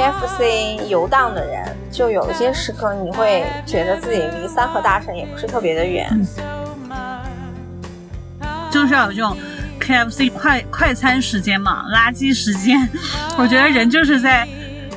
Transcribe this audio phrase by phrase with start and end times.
[0.00, 6.08] 在 KFC 游荡的人，就有一些时刻你会觉得自己离三和大神也不是特别的远。
[8.70, 9.36] 就是要有这种
[9.78, 12.88] KFC 快快餐时间嘛，垃圾时间。
[13.36, 14.48] 我觉得人就是在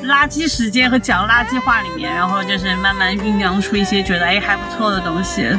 [0.03, 5.49] 垃圾时间和讲垃圾话里面，然后就是慢慢酝酿出一些觉得哎还不错的东西。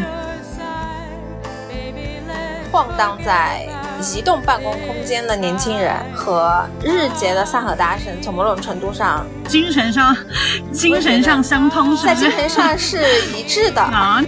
[2.72, 3.68] 晃荡在
[4.00, 10.16] 移动办公空间的年轻人和日结的三河大神，从某种程度上，精神上
[10.72, 12.30] 精神上相通，是在精？
[12.30, 13.02] 神上是
[13.34, 13.80] 一致的。
[13.82, 14.22] 啊，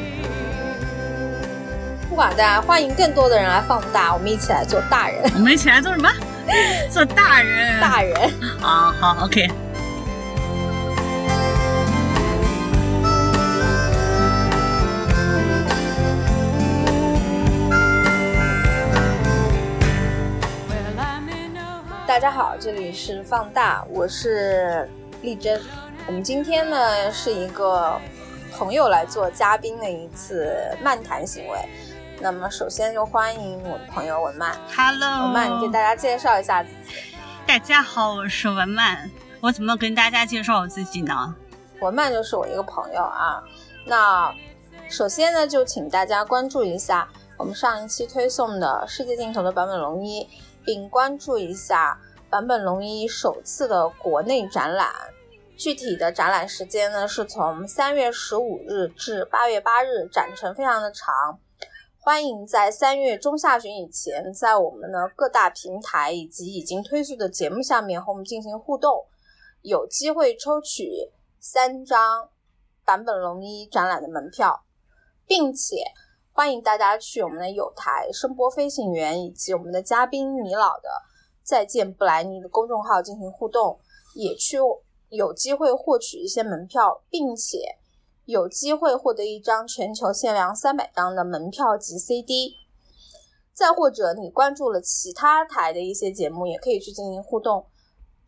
[2.09, 6.09] 不管大家欢迎更多的人来放大，我们一起来做大人，我们一起来做什么？
[6.89, 7.81] 做大人。
[7.81, 8.15] 大人。
[8.63, 9.51] 啊，好，OK。
[22.07, 24.89] 大家好，这里是放大，我是
[25.23, 25.61] 丽珍。
[26.07, 28.01] 我们今天呢是一个
[28.53, 31.59] 朋友来做嘉宾的一次漫谈行为。
[32.21, 37.17] 那么首先就欢迎我的朋友文曼，Hello，文曼，你给大家介绍一下自己。
[37.45, 39.11] 大家好，我是文曼。
[39.41, 41.35] 我怎么跟大家介绍我自己呢？
[41.81, 43.43] 文曼就是我一个朋友啊。
[43.85, 44.33] 那
[44.89, 50.29] 首先呢，就请大家关注一下我们上一期推送的世界尽头的坂本龙一，
[50.67, 54.93] 并关注一下坂本龙一首次的国内展览。
[55.57, 61.15] 具体的展览时间呢，是从三月十五日至八月八日，展程非常的长。
[61.99, 69.07] 欢迎在三月中下旬以前，在我们的各大平台以及已经推出的节目下面和我们进行互动，
[69.63, 72.29] 有机会抽取三张
[72.85, 74.65] 坂本龙一展览的门票，
[75.27, 75.77] 并且
[76.37, 80.91] 欢迎大家去我们的有台声波飞行员以及我们的嘉宾米老的
[81.43, 83.81] 再见布莱尼的公众号进行互动，
[84.15, 84.59] 也去
[85.09, 87.79] 有机会获取一些门票，并且
[88.27, 92.55] 有机会获得一张全球限量三百张的门票及 CD。
[93.55, 97.65] 再或者你关注了其他台的一些节目，也可以去进行互动，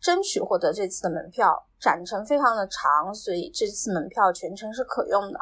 [0.01, 1.67] 争取获得这次的门票。
[1.79, 5.39] 展程非常的长，所以这次门票全程是可用的。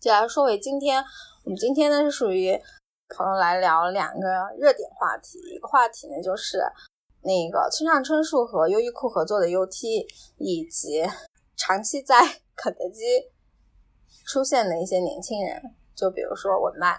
[0.00, 1.04] 接下来说回今天，
[1.44, 2.58] 我们今天呢是属于
[3.14, 4.26] 朋友来聊两个
[4.58, 6.58] 热点话题，一个话题呢就是
[7.22, 10.06] 那个村上春树和优衣库合作的 UT，
[10.38, 11.04] 以及
[11.54, 12.16] 长期在
[12.56, 13.02] 肯德基
[14.24, 15.60] 出现的一些年轻人，
[15.94, 16.98] 就比如说文曼。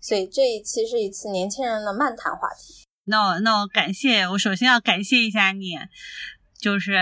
[0.00, 2.84] 所以这一期是一次年轻人的漫谈话题。
[3.06, 5.72] 那我那我感谢，我首先要感谢一下你，
[6.60, 6.94] 就是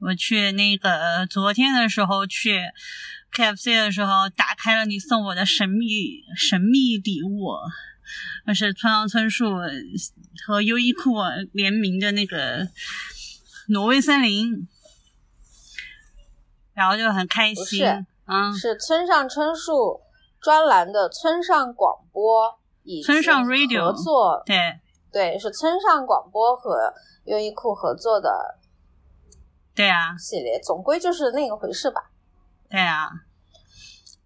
[0.00, 2.60] 我去那个昨天的时候去
[3.32, 7.52] KFC 的时候，打开了你送我的神秘神秘礼物，
[8.46, 9.50] 那是村上春树
[10.46, 11.14] 和优衣库
[11.52, 12.68] 联名的那个
[13.68, 14.66] 挪威森林，
[16.74, 20.00] 然后就很开不心是，嗯，是村上春树
[20.40, 24.80] 专栏的村上广播以及村上 Radio 合作，对。
[25.10, 26.92] 对，是村上广播和
[27.24, 28.58] 优衣库合作的
[29.74, 32.10] 对啊，系列，总归就是那个回事吧。
[32.70, 33.08] 对啊，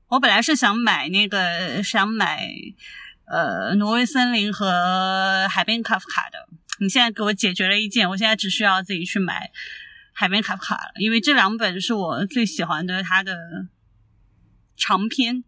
[0.08, 2.48] 我本来是想买那个，想买
[3.26, 6.48] 呃挪威森林和海边卡夫卡的。
[6.80, 9.50] 你现在给我解决了一件，我现在只需要自己去买
[10.12, 13.36] 海边卡夫卡了，因为这两本是我最喜欢的他的
[14.76, 15.44] 长篇。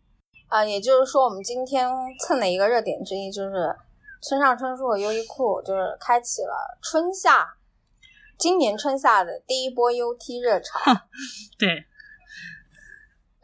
[0.47, 1.89] 啊、也就是说，我们今天
[2.21, 3.75] 蹭的一个热点之一就是
[4.23, 7.57] 村上春树和优衣库就是开启了春夏
[8.39, 10.79] 今年春夏的第一波 UT 热潮。
[11.59, 11.85] 对，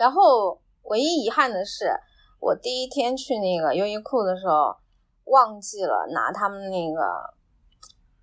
[0.01, 1.93] 然后唯一遗憾的是，
[2.41, 4.75] 我第一天去那个优衣库的时候，
[5.25, 7.03] 忘记了拿他们那个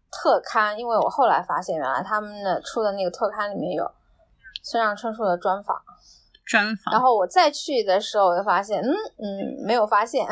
[0.10, 3.86] 特刊，因为我后来发现，原来他们的出的那个特刊里面有
[4.64, 5.80] 村上春树的专访。
[6.44, 6.92] 专访。
[6.92, 10.26] 然后我再去的时候，我就发现，嗯嗯，没有发现，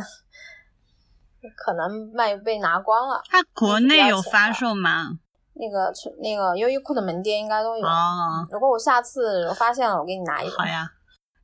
[1.56, 3.21] 可能卖被拿光了。
[3.30, 5.19] 他国内有发售吗？
[5.53, 5.94] 那个
[6.24, 7.86] 那个优衣库的门店应该都有。
[7.86, 10.57] 哦，如果我下次我发现了，我给你拿一个。
[10.57, 10.89] 好呀。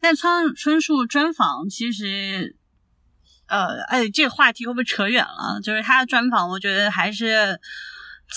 [0.01, 2.55] 但村春树专访其实，
[3.47, 5.61] 呃，哎，这个话题会不会扯远了？
[5.61, 7.59] 就是他的专访，我觉得还是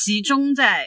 [0.05, 0.87] 集中在，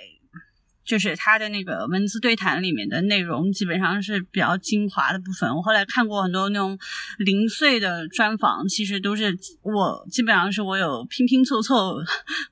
[0.85, 5.50] 就是他的那个文字对谈里面的内容，基本上是比较精华的部分。
[5.56, 6.77] 我后来看过很多那种
[7.18, 11.95] 零碎的专访，其实都是我基本上是我有拼拼凑凑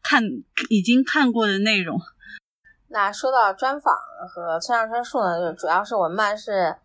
[0.01, 0.23] 看
[0.69, 2.01] 已经看过的内容。
[2.87, 3.93] 那说到专访
[4.33, 6.75] 和村上春树呢，就主要是文漫是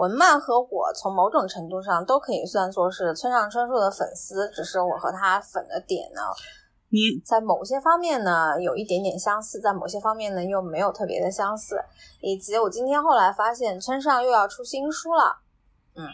[0.00, 6.22] 文漫和我从某种程度上都可以算作是村上春树的粉丝，只是我和他粉的点呢
[6.88, 11.78] 你在某些方面呢有一点点相似，在某些方面呢又没有特别的相似，
[12.22, 15.42] 以及我今天后来发现村上又要出新书了，
[15.94, 16.08] 嗯，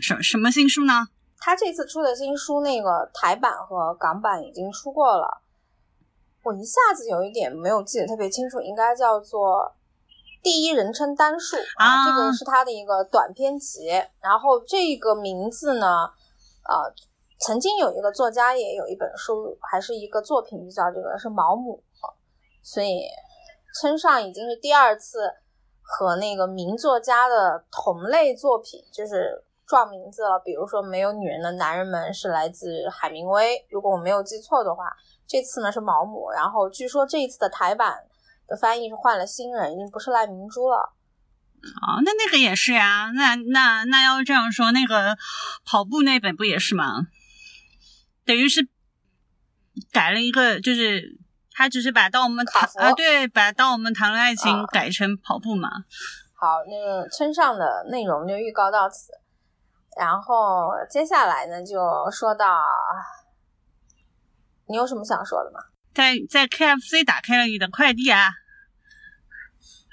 [0.00, 1.08] 什什么新书呢？
[1.40, 5.42] 他这次出的新书那个台版和港版已经出过了，
[6.44, 9.74] 我一下子有一点没有记得特别清楚，应该叫做。
[10.44, 13.88] 第一人称单数啊，这个是他的一个短篇集。
[14.20, 16.04] 然后这个名字呢，
[16.68, 16.92] 呃，
[17.40, 21.82] 曾经有一个作家也有一本书，还是一个作品，就叫这个是毛姆。
[22.62, 23.06] 所以
[23.80, 25.32] 村上已经是第二次
[25.80, 30.38] 和那个名作家的同类作品就是撞名字了。
[30.44, 34.92] 比如说《没有女人的男人们》是来自海明威，如果我没有记错的话，
[35.26, 36.30] 这次呢是毛姆。
[36.30, 38.04] 然后据说这一次的台版。
[38.46, 40.94] 的翻译是换了新人，已经不是赖明珠了。
[41.64, 43.10] 哦，那那个也是呀。
[43.14, 45.16] 那那那要这样说，那个
[45.64, 47.06] 跑步那本不也是吗？
[48.24, 48.68] 等于是
[49.90, 51.18] 改了一个，就是
[51.50, 55.68] 他只是把到我们谈啊，对，把到我们谈论爱情改成跑步嘛。
[56.34, 59.12] 好，那个村上的内容就预告到此，
[59.96, 61.80] 然后接下来呢就
[62.10, 62.62] 说到，
[64.68, 65.60] 你有什么想说的吗？
[65.94, 68.26] 在在 KFC 打开了你的快递啊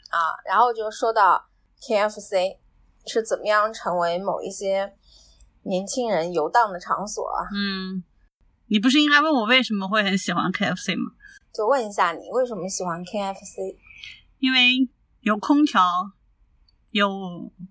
[0.09, 1.47] 啊，然后就说到
[1.87, 2.57] KFC
[3.05, 4.93] 是怎么样成为某一些
[5.63, 7.47] 年轻人游荡的场所啊？
[7.53, 8.03] 嗯，
[8.67, 11.11] 你不是应该问我为什么会很喜欢 KFC 吗？
[11.53, 13.77] 就问一下你为什么喜欢 KFC？
[14.39, 14.89] 因为
[15.19, 15.81] 有空调，
[16.89, 17.07] 有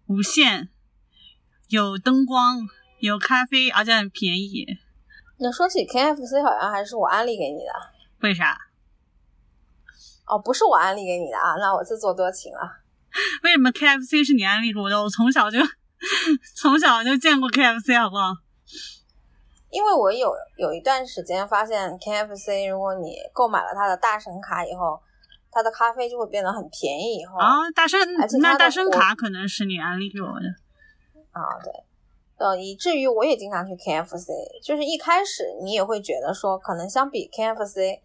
[0.06, 0.68] 无线，
[1.68, 2.60] 有灯光，
[3.00, 4.64] 有咖啡，而且很便宜。
[5.38, 7.99] 那说起 KFC，好像还是我安利给你的。
[8.22, 8.56] 为啥？
[10.26, 12.60] 哦，不是我安利给你的啊，那我自作多情了。
[13.42, 15.02] 为什么 KFC 是你安利给我的？
[15.02, 15.58] 我从小就
[16.56, 18.32] 从小就见过 KFC，好不好？
[19.70, 25.00] 因为我有有一段时间发现 KFC，如果你购买了它的大神卡以后，
[25.50, 27.18] 它的咖啡就会变得很便宜。
[27.18, 27.98] 以后啊，大神，
[28.40, 30.46] 那大神卡可能是你安利给我的。
[31.32, 31.72] 啊，对。
[32.38, 34.26] 呃，以至于我也经常去 KFC，
[34.62, 38.00] 就是一开始你也会觉得说，可能相比 KFC。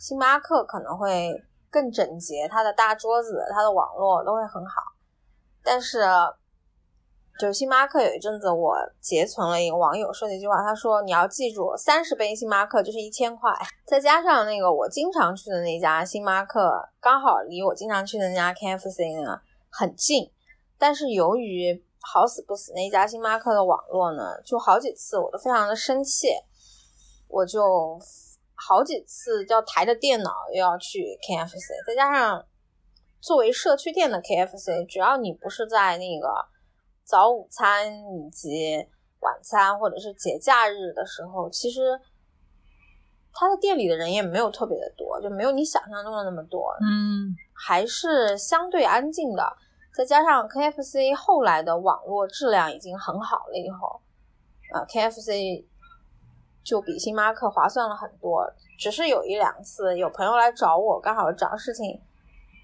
[0.00, 1.30] 星巴克可能会
[1.70, 4.80] 更整洁，它的大桌子、它的网络都会很好。
[5.62, 6.02] 但是，
[7.38, 13.52] 就星巴克有一阵子，我截存了一个网友说的一句话，他说：“你要记住，三十杯星巴克就是一千块，
[13.86, 19.38] 再加上那个我经常去的那家星巴克，刚好离我经常去的那家 KFC 呢
[19.68, 20.32] 很近。
[20.78, 26.28] 但是由于好死不死那家星巴克的网络呢，就好几次我都非常的生气，
[27.28, 28.00] 我就。”
[28.62, 32.44] 好几次要抬着电脑又要去 KFC，再加上
[33.18, 36.28] 作为社区店的 KFC，只要你不是在那个
[37.02, 38.86] 早午餐以及
[39.20, 41.98] 晚餐或者是节假日的时候，其实
[43.32, 46.70] 他的店里的人也没有特别的多，就没有你想象中的那么多。
[46.82, 49.56] 嗯，还是相对安静的。
[49.94, 54.00] 再加上 KFC 后来的网络质量已经很好了，以后
[54.72, 55.64] 啊 KFC。
[56.62, 58.44] 就比星巴克划算了很多，
[58.78, 62.00] 只是有一两次有朋友来找我，刚好找事情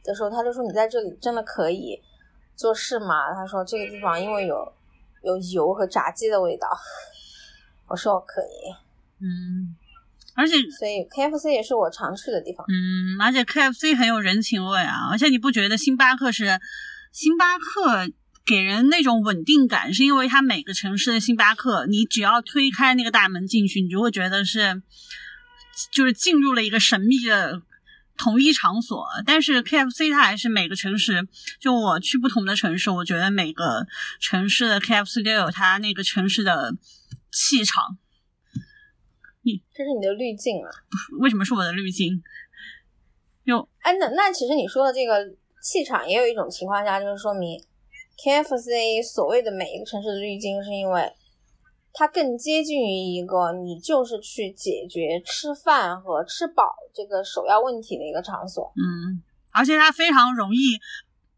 [0.04, 2.00] 的时候，他就说：“你在这里真的可以
[2.54, 4.72] 做事吗？”他说：“这个地方因为有
[5.22, 6.68] 有油和炸鸡的味道。”
[7.88, 8.74] 我说：“我可以。”
[9.18, 9.74] 嗯，
[10.34, 12.66] 而且所以 KFC 也是我常去的地方。
[12.68, 16.60] 嗯，而且 KFC 很有人情味啊，而且你不觉得星巴克是
[17.12, 18.06] 星巴克？
[18.46, 24.80] 给人那种稳定感，是因为它每个城市的星巴克，你只要推开那个大门进去，你就会觉得是，
[25.90, 27.60] 就是进入了一个神秘的
[28.16, 29.04] 统一场所。
[29.26, 31.26] 但是 KFC 它还是每个城市，
[31.58, 33.84] 就我去不同的城市，我觉得每个
[34.20, 36.76] 城市的 KFC 都有它那个城市的
[37.32, 37.98] 气场。
[39.42, 40.70] 你这是你的滤镜啊？
[41.18, 42.22] 为什么是我的滤镜？
[43.42, 47.60] 有哎，那那其实你说的这个气场，也有一种情况下，就是说明。
[48.22, 51.12] KFC 所谓的每一个城市的滤镜，是因为
[51.92, 58.72] 它更接近于一个你就是去解决吃饭和吃饱这个首要问题的一个场所。
[58.76, 60.78] 嗯，而且它非常容易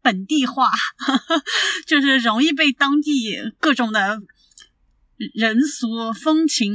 [0.01, 0.69] 本地化，
[1.87, 4.17] 就是容易被当地各种的
[5.33, 6.73] 人俗风情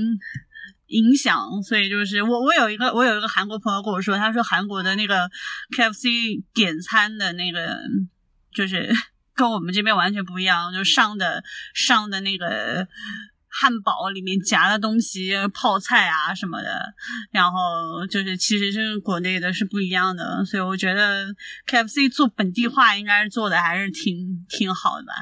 [0.89, 1.63] 影响。
[1.63, 5.31] 所以就是我我有一个我有一个韩国朋友跟我说，他说韩国的那个
[5.77, 7.79] KFC 点餐的那个
[8.55, 8.95] 就是。
[9.35, 11.43] 跟我们这边完全不一样，就上的
[11.75, 12.87] 上的那个
[13.49, 16.95] 汉堡里面夹的东西，泡菜啊什么的，
[17.31, 21.27] 然后就是其实是国内的是不一样的，所以我觉得
[21.67, 25.13] KFC 做本地化应该是做的还是挺挺好的吧。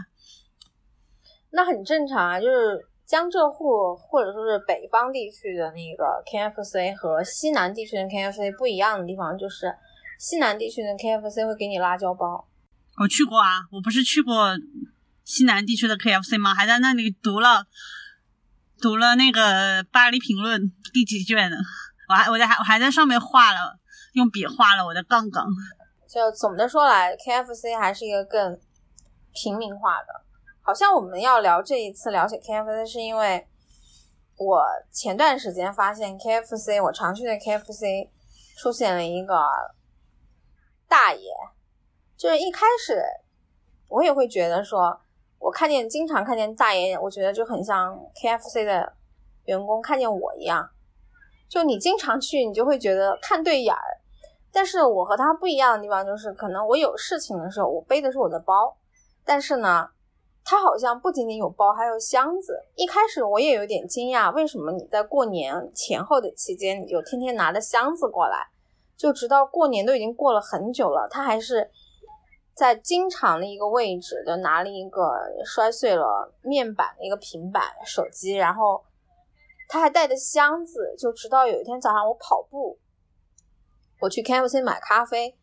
[1.50, 9.74] 那很正常啊，就是江浙沪或者说是北方地区的那个 KFC 和西南地区的 KFC 不一样的地方，就是
[10.18, 12.48] 西南地区的 KFC 会给你辣椒包。
[13.02, 14.56] 我去过啊，我不是去过
[15.24, 16.54] 西南地区的 KFC 吗？
[16.54, 17.66] 还在那里读了
[18.80, 21.56] 读了那个巴黎评论第几卷呢？
[22.08, 23.76] 我还我在还我还在上面画了
[24.12, 25.44] 用笔画了我的杠杠。
[26.08, 28.60] 就总的说来，KFC 还是一个更
[29.32, 30.24] 平民化的。
[30.60, 33.48] 好像我们要聊这一次了解 KFC，是因为
[34.36, 38.08] 我前段时间发现 KFC，我常去的 KFC
[38.56, 39.34] 出现了一个
[40.86, 41.32] 大爷。
[42.22, 43.02] 就是一开始
[43.88, 44.96] 我也会觉得说，
[45.40, 48.92] 我看见经常看见大爷，我觉得就很像 KFC 的
[49.46, 50.70] 员工看见我一样。
[51.48, 53.98] 就你经常去，你就会觉得看对眼儿。
[54.52, 58.76] 但是我和他不一样的地方就是，可能我有事情的时候，我背的是我的包，
[59.24, 59.88] 但是呢，
[60.44, 62.56] 他好像不仅仅有包，还有箱子。
[62.76, 68.46] 一开始我也有点惊讶，为什么你在过年前后的期间，你就天天拿着箱子过来？
[68.96, 71.68] 就直到过年都已经过了很久了，他还是
[72.54, 75.12] 在经常的一个位置，就拿了一个
[75.44, 78.84] 摔碎了面板的一个平板手机，然后
[79.68, 82.78] 他还带着箱子，就直到有一天早上我跑步。
[84.00, 85.38] 我去 KFC 买咖啡，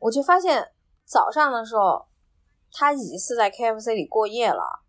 [0.00, 0.72] 我就发现
[1.04, 2.06] 早上的时候，
[2.72, 4.80] 他疑似在 KFC 里过夜了。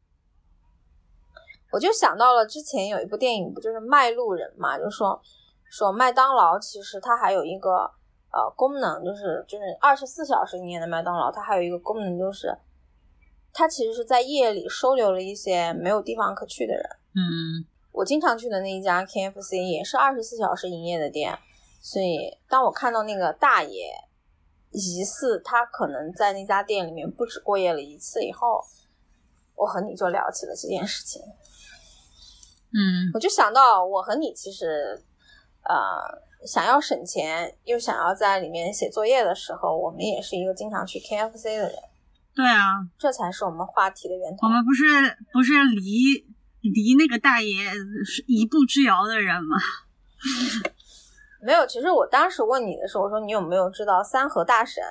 [1.71, 4.77] 我就想到了之前有一部电影，不就是《卖路人》嘛？
[4.77, 5.21] 就说
[5.69, 7.91] 说麦当劳其实它还有一个
[8.35, 12.53] 呃功能，就是就是二十四小时营业的麦当劳，它还有一个功能，就是
[13.53, 16.83] 它其实是在夜里收留了一些没有地方可去的人。
[17.15, 21.39] 嗯，我经常去的那一家 KFC 也是二十四小时营业的店。
[21.81, 23.93] 所以，当我看到那个大爷
[24.71, 28.65] 疑似他可能在那家店里面不止过夜了一次以后，
[29.55, 31.21] 我和你就聊起了这件事情。
[32.73, 34.99] 嗯，我就想到我和你其实，
[35.63, 35.75] 呃，
[36.45, 41.73] 想要省钱又想要在里面写作业的时候，我们也是一个经常去 KFC 的人。
[42.35, 44.47] 对啊，这才是我们话题的源头。
[44.47, 44.83] 我们不是
[45.31, 46.25] 不是离
[46.61, 47.71] 离那个大爷
[48.05, 49.57] 是一步之遥的人吗？
[51.41, 54.83] 没有，其实我当时问你的时候，我说你有没有知道三和大神？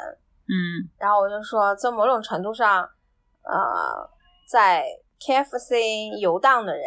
[0.47, 2.83] 嗯，然后我就说，在某种程度上，
[3.43, 4.09] 呃，
[4.49, 4.87] 在
[5.21, 6.85] KFC 游荡的人，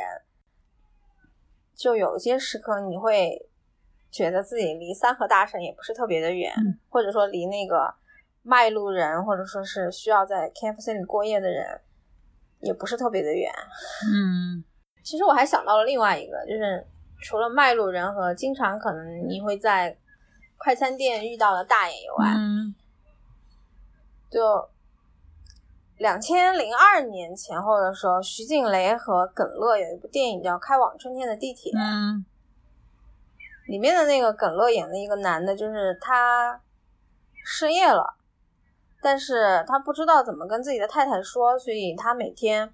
[1.76, 3.50] 就有些时刻你会
[4.12, 6.54] 觉得自己离三和大神也不是特别的远，
[6.90, 7.94] 或者说离那个
[8.44, 11.82] 卖路人，或者说是需要在 KFC 里过夜的人，
[12.60, 13.52] 也不是特别的远。
[14.14, 14.64] 嗯，
[15.04, 16.86] 其实我还想到了另外一个，就是。
[17.20, 19.98] 除了卖路人和经常可能你会在
[20.56, 22.76] 快餐店遇到的大爷以外，嗯，
[24.30, 24.70] 就
[25.98, 32.24] 两千零二年前后的时候，徐静蕾和耿乐有一部电影叫《开往春天的地铁》，嗯，
[33.68, 36.62] 里面的那个耿乐演的一个男的，就是他
[37.44, 38.16] 失业了，
[39.02, 42.74] 但是他不知道怎么跟自己的太太说，所以他每天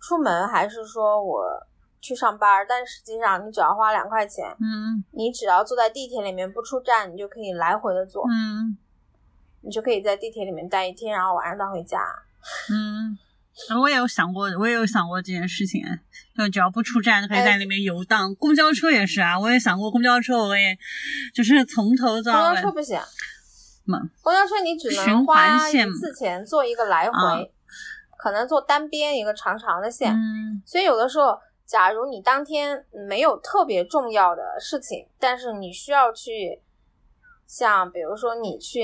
[0.00, 1.66] 出门还是说我。
[2.02, 8.74] 去上班，但实际上你只要花两块钱，嗯，你只要坐在地铁里面不出站，你就可以来回的坐，嗯，
[9.60, 12.00] 你就可以在地铁里面待一天，然后晚上再回家。
[12.72, 13.18] 嗯，
[13.80, 15.84] 我也有想过，我也有想过这件事情，
[16.36, 18.34] 就只要不出站，就可以在里面游荡。
[18.36, 20.76] 公交车也是啊，我也想过公交车，我也
[21.34, 22.54] 就是从头到尾。
[22.54, 22.98] 公交车不行，
[24.22, 27.52] 公交车你只能花一次钱坐一个来回，
[28.18, 30.16] 可能坐单边一个长长的线，
[30.64, 31.38] 所以有的时候。
[31.70, 36.60] 假如你当天没有特别重要的事情，但是你需要去，
[37.46, 38.82] 像比如说你去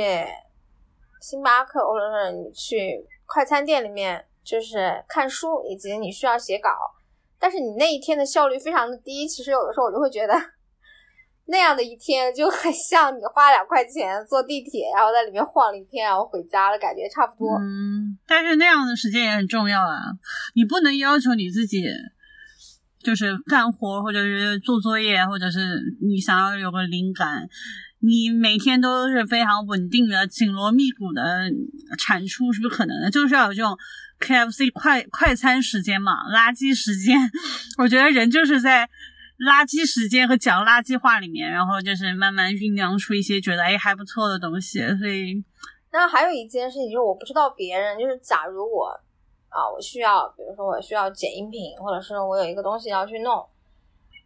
[1.20, 6.70] 星巴克，或者是你去快餐店里面，就是看书，以及你需要写稿，
[7.40, 9.26] 但是你那一天的效率非常的低。
[9.26, 10.34] 其实有的时候我就会觉得，
[11.46, 17.58] 那样的一天就很像你花两块钱坐地铁，然后在里面晃了一天，然后回家的感觉差不多。
[17.58, 19.98] 嗯，但是那样的时间也很重要啊，
[20.54, 21.84] 你不能要求你自己。
[23.04, 27.46] 就是干活，或者是做作业，或者是你想要有个灵感，
[28.00, 31.50] 你每天都是非常稳定的、紧锣密鼓的
[31.98, 33.10] 产出是不可能的。
[33.10, 33.76] 就是要有这种
[34.20, 37.16] KFC 快快餐时间嘛，垃圾时间。
[37.78, 38.88] 我觉得人就是在
[39.38, 44.78] 垃圾时间和讲垃圾话里面，然后就是慢慢酝酿出一些觉得哎还不错的东西。
[44.98, 45.44] 所以，
[45.92, 48.88] 那还有一件事情就是我不知道别人，就是假如我。
[49.48, 53.42] 啊，我需要，比如说我需要剪音频，或者是我有一个东西要去弄。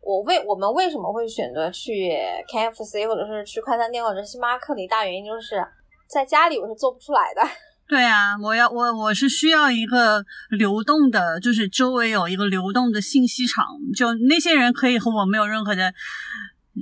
[0.01, 2.11] 我为我们为什么会选择去
[2.53, 5.63] KFC，或者是去快餐店，或者星巴克的一大原因，就是
[6.09, 7.43] 在家里我是做不出来的。
[7.87, 13.67] 对啊，我要我我是需要一个流动的，就是周围有一个流动的信息场，
[13.97, 15.93] 就那些人可以和我没有任何的，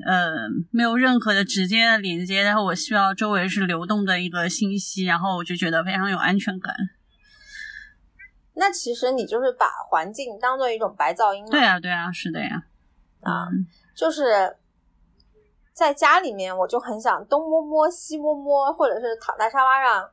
[0.06, 6.74] 呃，没有任何的直接的连接，然后我需要周围是流动的一个信息，然后我就觉得非常有安全感。
[8.54, 11.50] 那其实你就是把环境当做一种白噪音嘛？
[11.50, 12.64] 对啊，对啊，是的呀。
[13.28, 13.48] 啊，
[13.96, 14.56] 就是
[15.74, 20.08] 在家里面，我就很想东摸摸西摸摸，或者是躺在沙发上。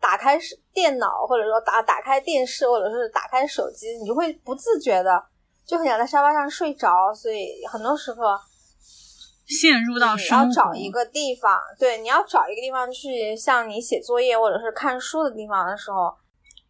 [0.00, 5.24] 打开是电脑，或者说打打开电视，或者是打开手机，你就会不自觉的
[5.64, 8.18] 就很想在沙发上睡着，所以很多时候
[9.46, 16.14] 陷入到你要找一个地方，对，你要找一个地方去，像你写作业或者是看书的地方的时候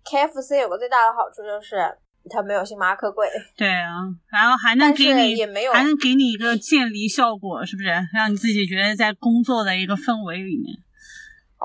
[0.09, 1.99] ，KFC 有个最大的好处就是
[2.31, 10.75] 它没有星巴克贵，对啊，然后还能给你也没有还能给你一个渐离效果，是不是让你自己觉得在工作的一个氛围里面。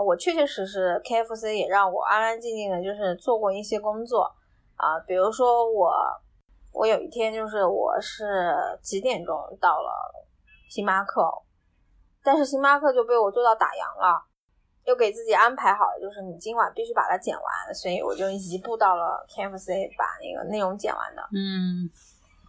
[0.05, 4.23] 我确确实实，KFC 也让我安安静静的，就是做过一些工作
[4.75, 5.91] 啊，比如说我，
[6.71, 9.91] 我有一天就是我是几点钟到了
[10.69, 11.21] 星巴克，
[12.23, 14.23] 但是星巴克就被我做到打烊了，
[14.86, 21.21] 又给自己安排好了，就是你今晚必须把它剪完，所以我就移步到了 KFC 把那个内容剪完的。
[21.33, 21.89] 嗯，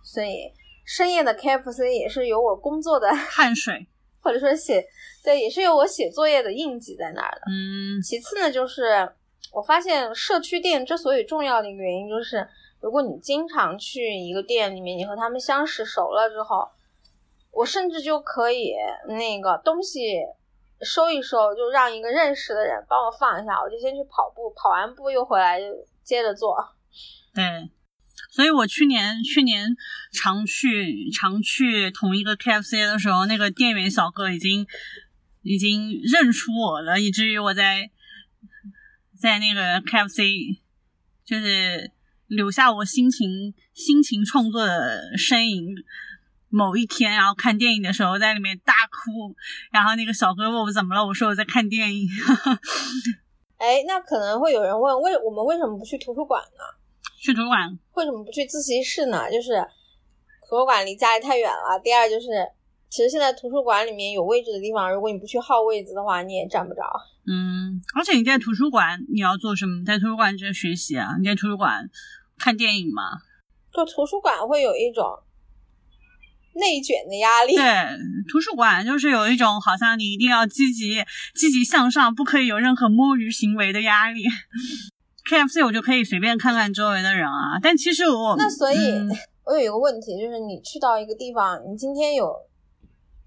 [0.02, 0.52] 所以
[0.84, 3.86] 深夜的 KFC 也是有我工作的汗水。
[4.22, 4.86] 或者说写，
[5.24, 7.40] 对，也是有我写作业的印记在那儿的。
[7.46, 9.10] 嗯，其次呢，就是
[9.50, 12.46] 我发现社区店之所以重要的一个原因，就是
[12.80, 16.68] 如果你经常去一个店里面，你和他们相识熟了之后，
[17.50, 18.74] 我甚至就可以
[19.08, 20.18] 那个东西
[20.84, 25.66] 收一收，就让一个认识的人帮我放一下，我就先去跑步，跑完步又回来就
[26.02, 26.56] 接着做。
[27.34, 27.70] 对。
[28.30, 29.66] 所以我去年去年
[30.12, 34.64] 常去常去同一个 KFC 的时候，那个店员小哥已经
[35.42, 37.90] 已经认出我了，以至于我在
[39.20, 40.58] 在那个 KFC
[41.24, 41.90] 就是
[42.28, 45.74] 留下我心情心情创作的身影。
[46.50, 49.34] 某一天，然后看电影的时候在里面大哭，
[49.72, 52.08] 然后那个小哥问我怎么了，我说我在看电影。
[53.56, 56.64] 哎，那可能会有人问，为我们为什么不去图书馆呢？
[57.20, 59.30] 去图书馆为什么不去自习室呢？
[59.30, 59.62] 就是
[60.48, 61.78] 图书馆离家里太远了。
[61.84, 62.26] 第二就是，
[62.88, 66.82] 其实现在图书馆里面有位置的地方，如果你不去耗位子的话，你也占不着。
[67.26, 69.84] 嗯，而且你在图书馆你要做什么？
[69.84, 71.16] 在图书馆就学习啊？
[71.18, 71.88] 你在图书馆
[72.38, 73.02] 看电影吗？
[73.70, 75.04] 就图书馆会有一种
[76.54, 77.54] 内卷的压力。
[77.54, 77.64] 对，
[78.30, 84.24] 图书馆就是有一种好像你一定要积极积极向上，不可以有任何摸鱼行为的压力。
[85.28, 88.76] K F C 我就可以随便看看周围的人啊，但其实我那所以，
[89.44, 92.34] 我有一个问题，就是你去到一个地方，你今天有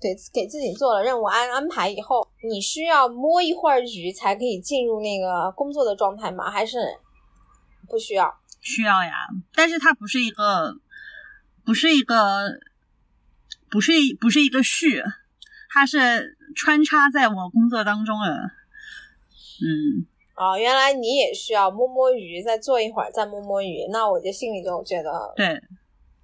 [0.02, 6.52] 对给自己做了任务安安排以后，你需要摸一会儿鱼才可以进入那个工作的状态吗？
[6.52, 6.78] 还是
[7.88, 8.34] 不需要？
[8.60, 9.12] 需要呀，
[9.54, 10.76] 但是它不是一个，
[11.64, 12.50] 不是一个，
[13.74, 15.02] 不是一不是一个序，
[15.74, 18.32] 它是穿插在我工作当中的，
[19.66, 20.06] 嗯。
[20.36, 25.62] 哦，原来你也需要摸摸鱼，再坐一会儿，再摸摸鱼，那我就心里就觉得对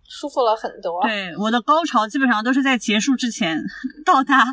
[0.08, 1.00] 舒服了很多。
[1.04, 3.60] 对，我的高潮基本上都是在结束之前
[4.04, 4.44] 到达，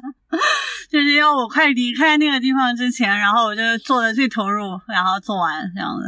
[0.91, 6.03] 就是要我快离开那个地方之前，然后我就做的最投入，然后做完这样子。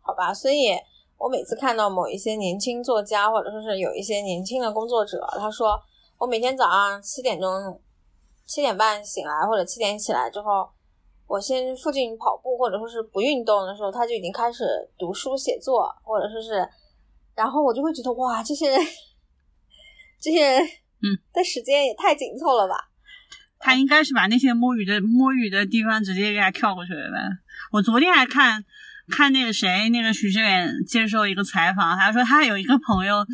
[0.00, 0.70] 好吧，所以
[1.18, 5.76] 我每次看到某一些年轻作家，或者说是有一些年轻的工作者，他说
[6.22, 7.50] 我每天早上七点钟、
[8.46, 10.70] 七点半醒来，或者七点起来之后。
[11.26, 14.64] 我先附近跑步，或者说是不运动的时候，他就已经开始
[14.96, 16.64] 读书写作，或者说是，
[17.34, 18.78] 然后我就会觉得哇，这些人，
[20.20, 22.76] 这些人，嗯，的时间也太紧凑了吧？
[23.58, 27.18] 他应该是把那些摸鱼的摸鱼的地方直接给他跳过去了呗。
[27.72, 28.64] 我昨天还看
[29.10, 33.26] 看那个谁，那个许志远接受一个采访，他说他有一个朋友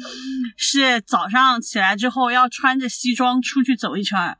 [0.56, 4.36] 是早上起来之后要穿着西装出去走一圈。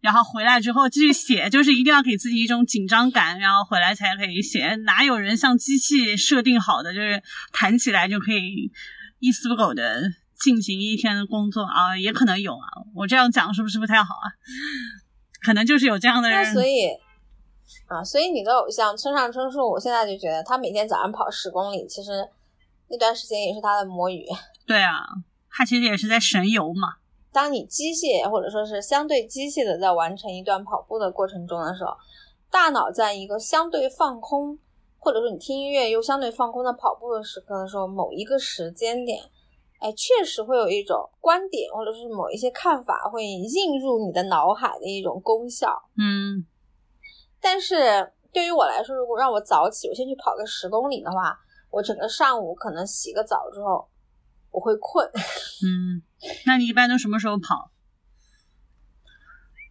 [0.00, 4.74] 然后回来之后继续写，就是一定要给自己一种紧张感，然后回来才可以写。
[4.84, 8.72] 哪有人像机器设定好的，就是弹起来就可以
[9.20, 10.02] 一丝不苟的
[10.40, 11.96] 进行一天的工作啊？
[11.96, 14.26] 也可能有啊，我这样讲是不是不太好啊？
[15.44, 16.52] 可能就是有这样的人。
[16.52, 16.88] 所以
[17.86, 22.28] 啊，所以你的偶像村上春树，我现在就觉得他每天早上跑十公里，其实
[22.88, 24.26] 那段时间也是他的摸鱼。
[24.66, 24.96] 对啊，
[25.50, 26.94] 他其实也是在神游嘛。
[27.32, 31.92] 当你机械或者说是相对机械的在完成一段跑步的过程中的时候，
[32.50, 34.58] 大脑在一个相对放空，
[34.98, 39.18] 或者说你听音乐又相对放空的跑步的时刻的时候，某一个时间点，
[39.80, 45.74] 哎，确实会有一种观点或者是某一些看法会映入你的脑海的一种功效。
[45.96, 46.44] 嗯，
[47.42, 51.36] 但是对于我来说，如果让我早起，我先去跑个十公里的话，
[51.70, 53.88] 我整个上午可能洗个澡之后，
[54.50, 55.06] 我会困。
[55.66, 56.00] 嗯，
[56.46, 57.70] 那你一般都什么时候跑？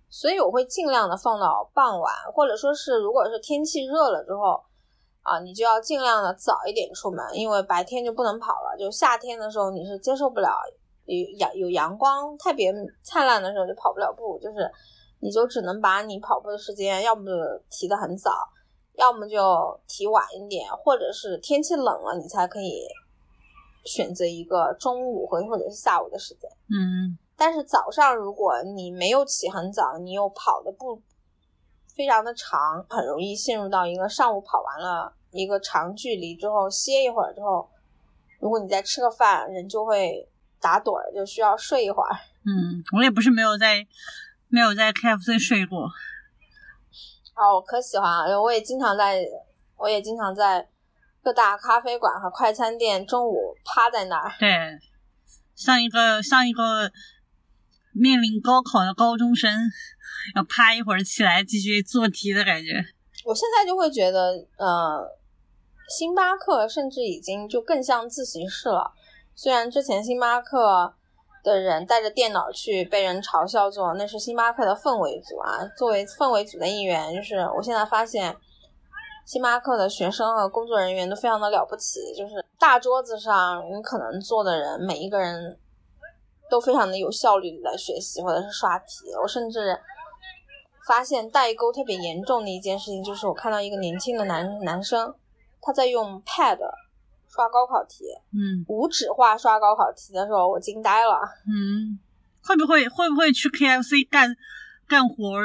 [0.10, 4.62] 所以我会尽量的放到傍晚，或者说是如果是天气热了之后，
[5.22, 8.76] 啊，你就要尽量的早一点出门，因为白天就不能跑了。
[8.78, 10.50] 就夏天的时候你是接受不了
[11.06, 14.70] 有阳有阳光特别灿烂的时候就跑不了步，就是
[15.22, 17.32] 你就只能把你跑步的时间要么
[17.70, 18.50] 提得很早，
[18.98, 22.84] 要么就提晚一点，或者是天气冷了你才可以
[23.86, 26.50] 选择一个中午或或者是下午的时间。
[26.70, 27.18] 嗯。
[27.38, 31.02] 但是早上如果你没有起很早，你又跑的不
[31.96, 37.68] 非常的长，很容易陷入到一个上午跑完了一个长距离之后歇一会儿之后，
[38.40, 40.30] 如果你再吃个饭，人就会
[40.60, 42.10] 打盹儿，就需要睡一会儿。
[42.46, 43.88] 嗯，我也不是没有在
[44.52, 45.86] 没有在 KFC 睡过。
[47.36, 49.24] 哦，我可喜欢了，我也经常在，
[49.78, 50.68] 我也经常在
[51.24, 54.32] 各大咖啡馆和快餐店中午趴在那儿。
[54.40, 54.80] 对，
[55.56, 56.92] 像一个像一个。
[57.94, 59.52] 面临高考的高中生，
[60.34, 62.82] 要趴一会儿起来继续做题的感觉。
[63.26, 65.06] 我现在就会觉得，呃，
[65.90, 68.94] 星巴克甚至已经就更像自习室了。
[69.36, 70.96] 虽然之前星巴克
[71.44, 75.66] 的人带着电脑去被人嘲笑做那是星巴克的氛围组啊。
[75.78, 78.36] 作为氛围组的一员，就是我现在发现，
[79.26, 82.14] 星巴克的学生和工作人员都非常的了不起。
[82.16, 85.58] 就是大桌子上你可能坐的人，每一个人。
[86.50, 89.80] 都非常的有效率的学习或者是刷题，我甚至
[90.86, 95.16] 发现代沟特别严重的一件事情，就是我看到一个年轻的男男生，
[95.62, 96.58] 他在用 Pad
[97.34, 101.20] 刷高考题，嗯，无纸化刷高考题的时候，我惊呆了。
[101.48, 101.98] 嗯，
[102.44, 104.36] 会不会会不会去 KFC 干
[104.88, 105.40] 干活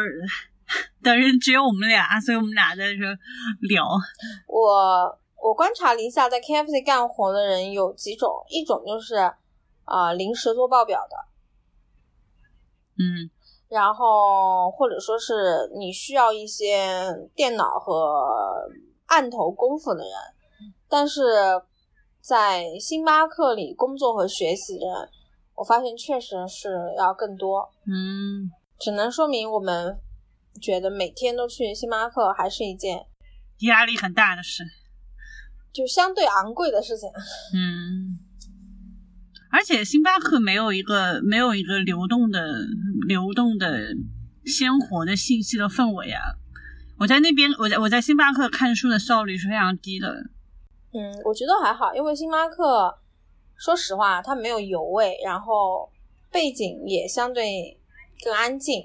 [1.02, 3.00] 的人只有我们俩，所以我们俩在这
[3.68, 3.86] 聊。
[4.48, 9.32] 我我观察了一下，在 KFC 干活的人有几种，一种就是。
[9.86, 11.16] 啊，临时做报表的，
[12.98, 13.30] 嗯，
[13.68, 17.00] 然后或者说是你需要一些
[17.36, 18.68] 电脑和
[19.06, 20.12] 案头功夫的人，
[20.88, 21.22] 但是
[22.26, 25.08] 在星巴克里工作和学习的人，
[25.54, 29.96] 我发现确实是要更多，嗯，只能说明我们
[30.60, 33.06] 觉得每天都去星巴克还是一件
[33.60, 34.64] 压力很大的事，
[35.72, 37.08] 就相对昂贵的事情，
[37.54, 38.18] 嗯。
[39.52, 42.40] 而且星巴克没有一个没有一个流动的
[43.06, 43.86] 流动的
[44.44, 46.20] 鲜活的信息的氛围啊！
[46.98, 50.12] 我在那边，我在我在星巴克看书的效率是非常低的。
[50.96, 52.96] 嗯，我觉得还好，因为星巴克
[53.56, 55.88] 说实话它没有油味，然后
[56.30, 57.76] 背景也相对
[58.24, 58.82] 更安静。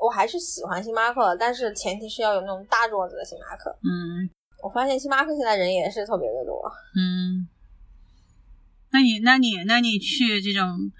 [0.00, 3.70] 我还是喜欢星巴克，但是前提是要有那种大桌子的星巴克。
[3.82, 4.28] 嗯，
[4.62, 6.72] 我发现星巴克现在人也是特别的多。
[6.96, 7.46] 嗯。
[8.90, 10.90] 那你，那你，那你去这种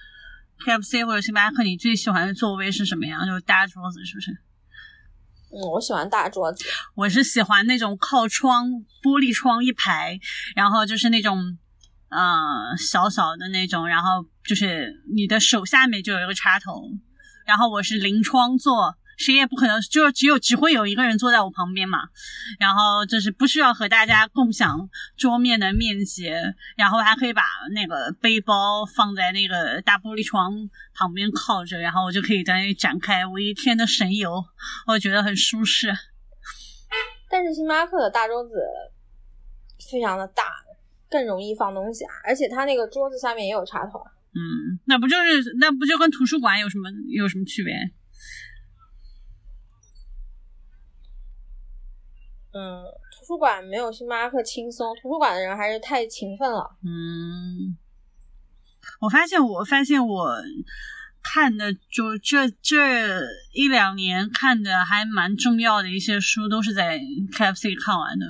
[0.64, 3.26] KFC 或者星巴克，你最喜欢的座位是什么呀？
[3.26, 4.30] 就是大桌子，是不是？
[5.54, 6.64] 嗯，我喜欢大桌子。
[6.94, 8.68] 我是喜欢那种靠窗、
[9.02, 10.18] 玻璃窗一排，
[10.56, 11.58] 然后就是那种，
[12.08, 16.82] 呃，小小的那种，然后就是你的手下面就有一个插头，
[17.46, 18.96] 然后我是临窗坐。
[19.16, 21.98] 谁也不可能，就只有只会有一个人坐在我旁边嘛，
[22.58, 26.30] 然后就是不需要和大家共享桌面的面积，
[26.76, 30.52] 然后还可以把那个背包放在那个大玻璃窗
[30.94, 34.44] 旁边靠着，然后我就可以在那里展开我一天的神游，
[34.86, 35.92] 我觉得很舒适。
[37.30, 38.62] 但是星巴克的大桌子
[39.90, 40.44] 非常的大，
[41.10, 43.98] 更容易放东西啊，而且它那个桌子下面也有插头。
[44.34, 47.74] 嗯，那不就是那不就跟图书馆有什么有什么区别？
[52.54, 56.76] 嗯，图书馆没有星巴克轻松，图书馆的人还是太勤奋了。
[56.84, 57.74] 嗯，
[59.00, 60.36] 我发现，我发现我
[61.22, 68.26] 看的就这这一两年看的还蛮重要的一些书，都是在 KFC 看完的。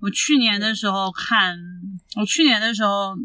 [0.00, 1.58] 我去年的时候看，
[2.20, 3.16] 我去年的时候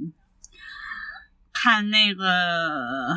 [1.54, 3.16] 看那个，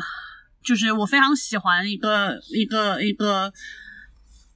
[0.63, 3.51] 就是我非常喜欢一个一个一个。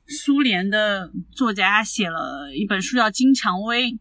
[0.08, 3.91] 苏联的作家写了一本书叫《金蔷薇》，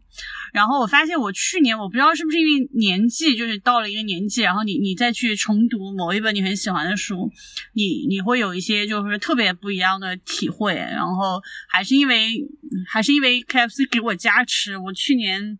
[0.53, 7.31] 然后我发现我去年我不知道是不是因为年纪，就是到了一个年纪，然后你你再去重读某一本你很喜欢的书，
[7.73, 10.75] 你你会有一些就是特别不一样的体会。
[10.75, 12.47] 然后还是因为
[12.87, 15.59] 还是因为 KFC 给我加持，我去年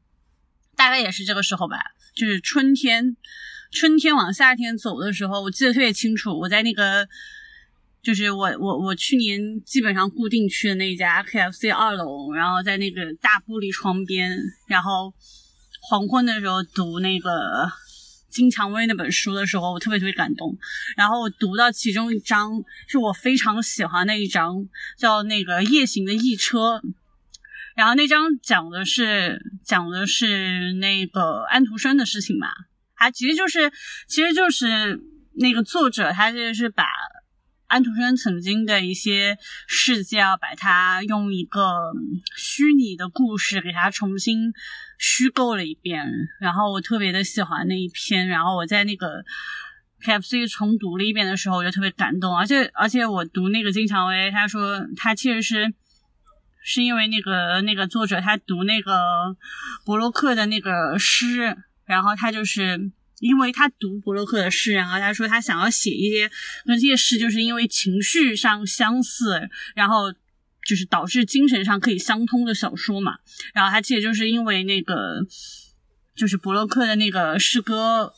[0.77, 1.79] 大概也是这个时候吧，
[2.15, 3.17] 就是春天
[3.73, 7.09] 春天往夏天走的时候，我记得特别清楚，我在那个。
[8.05, 14.39] 就是我我我去年基本上固定去的那一家 KFC 二楼，然后在那个大玻璃窗边，
[14.69, 15.13] 然后
[15.89, 17.67] 黄昏的时候读那个
[18.31, 20.57] 金蔷薇那本书的时候，我特别特别感动。
[20.97, 26.83] 然后我读到其中一章是我非常喜欢的一章，叫那个夜行的驿车。
[27.75, 32.49] 然后那章讲的是讲的是那个安徒生的事情嘛，
[32.95, 33.73] 他其实就是
[34.07, 35.01] 其实就是
[35.37, 36.85] 那个作者，他就是把
[37.75, 41.93] 安徒生曾经的一些事迹啊，把它用一个
[42.37, 44.53] 虚拟的故事给它重新
[44.97, 46.07] 虚构了一遍。
[46.39, 49.25] 然后我特别的喜欢那一篇，然后我在那个
[50.05, 52.39] KFC 重读了一遍的时候，我就特别感动。
[52.39, 55.75] 而且而且我读那个金蔷薇，他说他其实是。
[56.67, 59.37] 是因为那个那个作者他读那个
[59.85, 66.31] 伯洛克的那个诗，然后他就是因为他读伯洛克的诗，然后他说他想要写一些
[66.67, 70.13] 那这些诗，就是因为情绪上相似，然后
[70.67, 73.19] 就是导致精神上可以相通的小说嘛。
[73.53, 75.27] 然后他其实就是因为那个
[76.15, 78.13] 就是伯洛克的那个诗歌。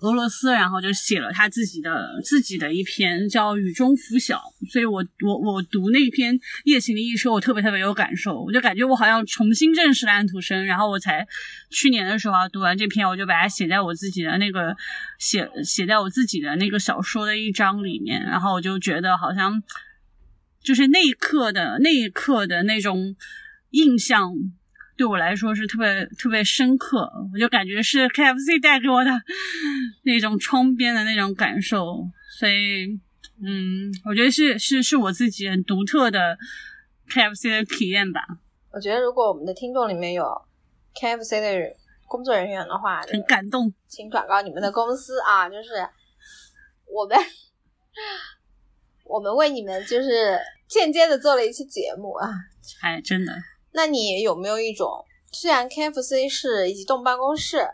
[0.00, 4.36] 俄罗斯，然后就写了他自己的自己的一篇叫《雨中拂晓》，
[4.70, 11.26] 所以我我我读那篇《夜行的一说》，我特别特别有感受，我就感觉我好像重新认识了安徒生，然后我才
[11.70, 14.76] 去年的时候啊读完这篇，我就把它写在我自己的那个
[15.18, 19.62] 写写在我自己的那个小说的一章里面，然后我就觉得好像
[20.62, 23.16] 就是那一刻的那一刻的那种
[23.70, 24.34] 印象。
[24.96, 29.10] 对我来说是特别特别深刻，我就感觉是 KFC 带给我的
[30.04, 32.86] 那种窗边的那种感受，所以，
[33.44, 36.38] 嗯，我觉得是是是我自己很独特的
[37.10, 38.20] KFC 的体验吧。
[38.72, 40.24] 我觉得如果我们的听众里面有
[41.00, 41.76] KFC 的
[42.08, 45.70] 工作人员的话，很感动，请转告你们的公司啊，就是
[46.86, 47.18] 我们
[49.04, 52.28] 我们为你们就是间接的做了一期节目啊，
[52.82, 53.32] 哎，真的。
[53.76, 57.68] 那你有没有一种，虽然 KFC 是移动办公室，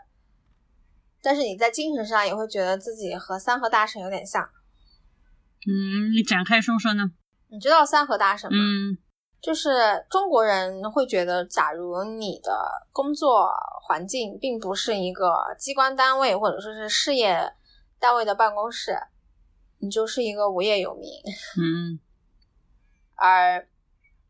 [1.21, 4.43] 但是你在精神上也会觉得自己和三和大神有点像？
[5.65, 7.05] 嗯，你展开说说呢？
[7.47, 8.57] 你知道三和大神吗？
[8.59, 8.97] 嗯，
[9.41, 12.51] 就是中国人会觉得，假如你的
[12.91, 13.49] 工作
[13.87, 17.53] 环境并不是一个机关单位或者说是事业
[17.97, 18.97] 单位的办公室，
[19.79, 21.09] 你就是一个无业游民。
[21.57, 21.97] 嗯，
[23.15, 23.65] 而。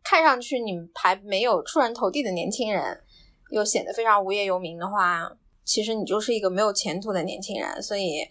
[0.04, 3.02] 看上去你还没有出人头地的年轻人，
[3.52, 5.32] 又显得非常无业游民的话，
[5.63, 7.82] 其实你就是一个没有前途的年轻人。
[7.82, 8.28] 所以，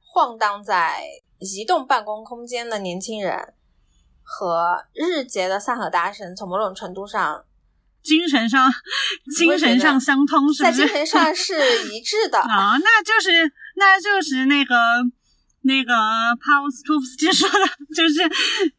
[0.00, 1.02] 晃荡在
[1.38, 3.54] 移动办公空间的年轻人
[4.22, 7.44] 和日结的三和大神，从某种程度上，
[8.02, 8.70] 精神上
[9.36, 14.74] 精神上相通，是在精神上是一致的 啊，那就是那就是那个。
[15.64, 15.92] 那个
[16.40, 18.20] 帕沃斯托夫斯基说的， 就是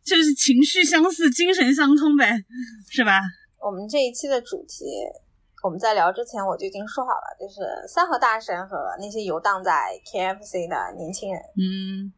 [0.04, 2.32] 就是情绪相似，精神相通呗，
[2.90, 3.20] 是吧？
[3.60, 4.86] 我们这一期的主题，
[5.64, 9.72] 我们在聊之前我就已经说好了，就是三和大神和那些游荡在
[10.06, 11.42] KFC 的年轻人。
[11.58, 12.14] 嗯，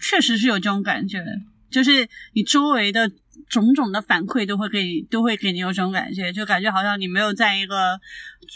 [0.00, 1.22] 确实是有这种感觉，
[1.70, 3.08] 就是你周围的
[3.48, 8.00] 种种的反馈都会给都会给你有这种感觉，就感觉好像你没有在一个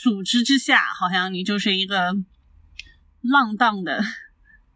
[0.03, 2.13] 组织之下，好像你就是一个
[3.23, 4.03] 浪荡的。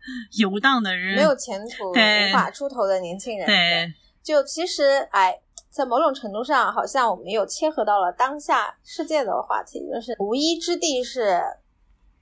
[0.38, 1.94] 游荡的人，没有前途、无
[2.32, 3.46] 法出头的年轻人。
[3.46, 5.40] 对，就其实，哎，
[5.70, 11.40] 在某种程度上，好像我们又切合到了当下世界的话题，就是无依之地是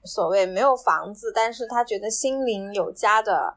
[0.03, 3.55] 所谓没有房子，但是他觉得心灵有家的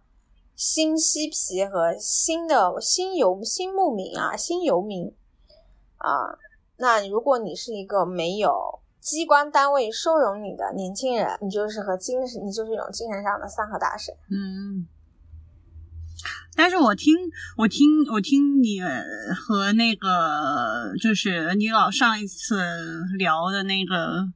[0.55, 5.15] 新西皮和新的新游新牧民啊，新游民
[5.99, 6.39] 啊。
[6.79, 8.81] 那如果你是一个没有。
[9.07, 14.13] 机关单位收容你的年轻人，你就是和精神，你就是一种精神上的三和大神。
[14.29, 14.89] 嗯，
[16.57, 17.15] 但是我听
[17.57, 18.81] 我听我听你
[19.33, 22.57] 和那个就是你老上一次
[23.17, 24.27] 聊的那个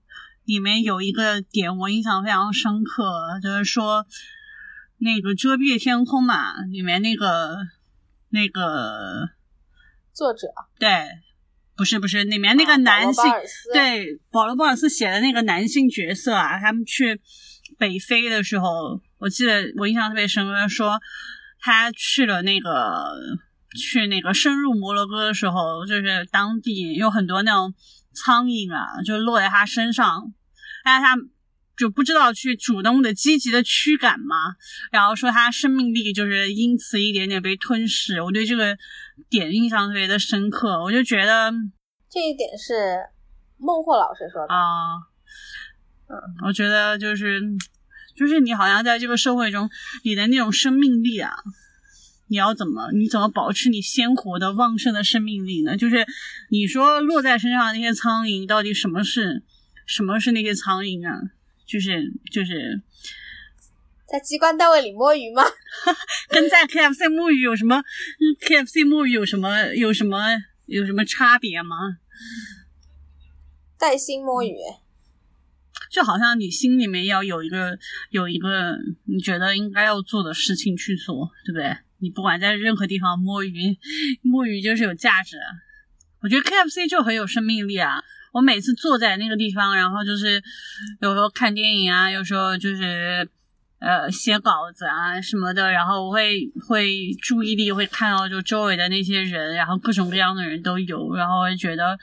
[0.45, 4.07] 里面有一个点，我印象非常深刻，就是说
[4.99, 7.57] 那个遮蔽天空嘛，里面那个
[8.29, 9.31] 那个
[10.13, 10.47] 作者
[10.79, 11.09] 对。
[11.81, 13.25] 不是不是，里面那个男性
[13.73, 17.19] 对保罗·鲍尔斯写的那个男性角色啊，他们去
[17.79, 21.01] 北非的时候，我记得我印象特别深刻，说
[21.59, 23.17] 他去了那个
[23.75, 27.73] 去那个深入摩洛哥的时候，就是当地有很多那种
[28.13, 30.35] 苍蝇啊，就落在他身上，
[30.85, 31.17] 但是他
[31.81, 34.37] 就不知道去主动的积极的驱赶嘛，
[34.93, 38.21] 然后说他生命力就是因此一点点被吞噬。
[38.21, 38.77] 我对这个。
[39.29, 41.53] 点印象特别的深刻，我就觉得
[42.11, 42.99] 这一点是
[43.59, 44.97] 孟获老师说的啊。
[46.09, 46.17] 嗯，
[46.47, 47.39] 我觉得就是
[48.17, 49.69] 就是你好像在这个社会中，
[50.05, 51.31] 你的那种生命力啊，
[52.29, 55.77] 你要怎么你怎么保持你鲜活的旺盛的生命力呢？
[55.77, 56.07] 就是
[56.51, 59.43] 你说落在身上的那些苍蝇，到底什么是
[59.85, 61.21] 什么是那些苍蝇啊？
[61.71, 62.83] 就是就是
[64.07, 65.43] 在机关单位里摸鱼吗？
[66.29, 67.83] 跟在 KFC 摸鱼有什么
[68.41, 70.19] ？KFC 摸鱼有什么有什么
[70.67, 71.77] 有什么差别吗？
[73.79, 74.55] 带薪摸鱼，
[75.91, 77.79] 就好像你心里面要有一个
[78.11, 81.77] 有一个你觉得应该要做的事情去做，对不对？
[81.99, 83.79] 你不管在任何地方摸鱼，
[84.23, 85.37] 摸鱼就是有价值。
[86.23, 88.03] 我觉得 KFC 就很有生命力啊！
[88.33, 90.43] 我每次坐在那个地方，然后就是
[91.01, 93.29] 有时候看电影啊，有时候就是
[93.81, 101.99] 呃写稿子啊什么的，然后我会会注意力会看到就周围的那些人，然后各种各样的人都有，然后会觉得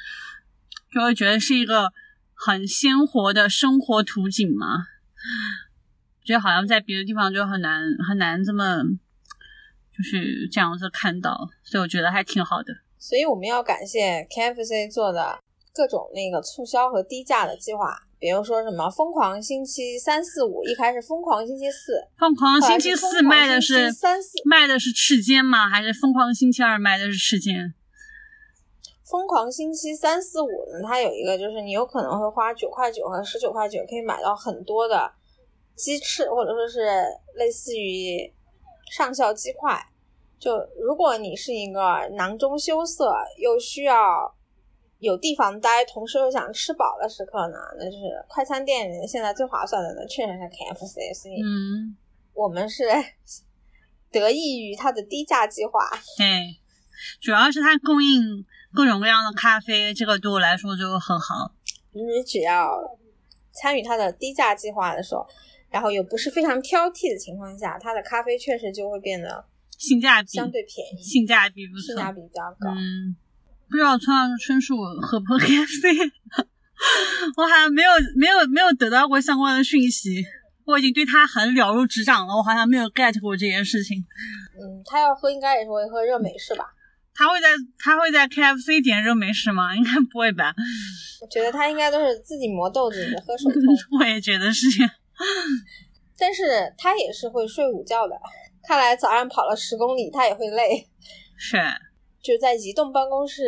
[0.94, 1.92] 就会觉得是一个
[2.34, 4.86] 很鲜活的生活图景嘛。
[6.26, 8.84] 觉得好像在别的地方就很难很难这么
[9.96, 12.74] 就是这样子看到，所以我觉得还挺好的。
[13.00, 15.40] 所以我们要感谢 KFC 做的
[15.78, 25.70] 各种那个促销和低价的计划，比如说什么疯狂星期三四五，一开始疯狂星期四，疯狂星期四卖的是三四，卖的是翅尖吗？
[25.70, 27.76] 还是疯狂星期二卖的是翅尖？
[29.06, 30.88] 疯狂星期三四五呢？
[30.88, 35.12] 它有一个就是你有可能会花九块九和十九块九可以买到很多的
[35.76, 36.80] 鸡翅，或者说是
[37.36, 38.34] 类似于
[38.92, 39.80] 上校鸡块。
[40.40, 44.36] 就如果你是一个囊中羞涩又需要
[45.00, 51.14] 有地方待，同时又想吃饱的时刻呢，那就是快餐店里现在最划算的呢，确实是 KFC。
[51.14, 51.96] 所以，嗯，
[52.34, 52.84] 我们是
[54.12, 55.80] 得益于它的低价计划。
[56.18, 56.58] 对，
[57.22, 61.52] 主要是它供应各种各样的咖啡，这个对我来说就很好。
[61.94, 62.98] 你只要
[63.52, 65.28] 参与它的低价计划的时候，
[65.70, 69.46] 然后又不是非常挑剔的情况下，它的咖啡确实就会变得。
[69.78, 72.72] 性价比相对便宜，性价比不错，性价比比较高。
[72.72, 73.16] 嗯，
[73.70, 76.12] 不知道村上春树喝不喝 KFC，
[77.36, 80.24] 我好像没有没有没有得到过相关的讯息。
[80.66, 83.98] 我已经对他很了如指掌了，我好像没有 get 过这件事情。
[84.60, 86.66] 嗯，他要喝应该也是会喝热美式吧？
[87.14, 87.48] 他会在
[87.80, 89.74] 他会在 KFC 点热美式吗？
[89.76, 90.54] 应该不会吧？
[91.22, 93.62] 我觉得他应该都是自己磨豆子喝手冲。
[94.00, 94.68] 我也觉得是。
[96.20, 96.44] 但是
[96.78, 98.16] 他也是会睡午觉的。
[98.68, 100.86] 看来早上跑了十公里，他也会累。
[101.38, 101.58] 是，
[102.22, 103.44] 就在移动办公室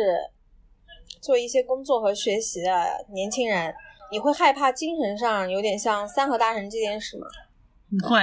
[1.20, 2.70] 做一些工作和学习的
[3.12, 3.74] 年轻人，
[4.10, 7.26] 你会害怕精神上有点像三和大神这件事吗？
[8.08, 8.20] 会，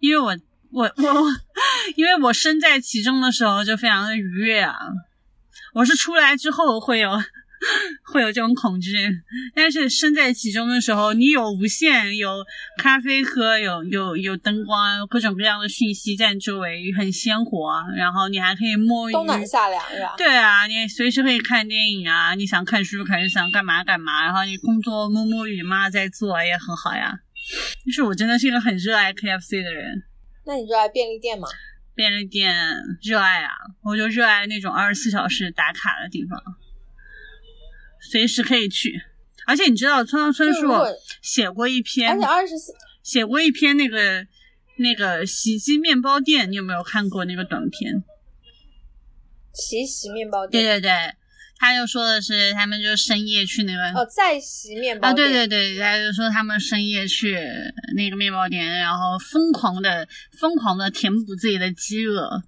[0.00, 0.36] 因为我
[0.72, 1.12] 我我，
[1.96, 4.76] 因为我身在其中的时候就非常的愉悦啊。
[5.74, 7.10] 我是出来之后会有。
[8.12, 8.92] 会有这种恐惧，
[9.54, 12.44] 但是身在其中的时候，你有无限，有
[12.78, 17.82] 咖啡喝，有有有灯光，各种各样的讯息在周围，很鲜活。
[17.96, 20.14] 然后你还可以摸鱼，冬暖夏凉是吧？
[20.16, 24.24] 对啊，你随时可以看电影啊，你想看书，还是想干嘛干嘛。
[24.24, 27.20] 然后你工作摸摸鱼嘛，在做也很好呀。
[27.84, 30.02] 就是我真的是一个很热爱 KFC 的人。
[30.46, 31.48] 那你热爱便利店吗？
[31.94, 32.54] 便利店
[33.02, 33.52] 热爱啊，
[33.84, 36.40] 我就热爱那种二十四小时打卡的地方。
[38.10, 39.00] 随时可以去，
[39.46, 40.70] 而且你知道村上春树
[41.22, 44.26] 写过一篇，而且二十四写过一篇那个
[44.78, 48.04] 那个袭击面包店，你有没有看过那个短片？
[49.52, 50.90] 奇袭面包店，对对对，
[51.58, 57.38] 他就说的是他们就深夜去那个哦，在袭面包啊，对对对，他就说他们深夜去
[57.96, 60.06] 那个面包店，然后疯狂的
[60.38, 62.42] 疯狂的填补自己的饥饿。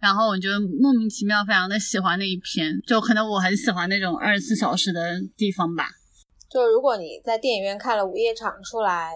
[0.00, 0.48] 然后我就
[0.80, 5.88] 莫名其妙非常的喜欢那一篇，就可能我很喜欢那种二十四小时的地方吧。
[6.50, 9.12] 就如果你在电影院看了午夜场出来，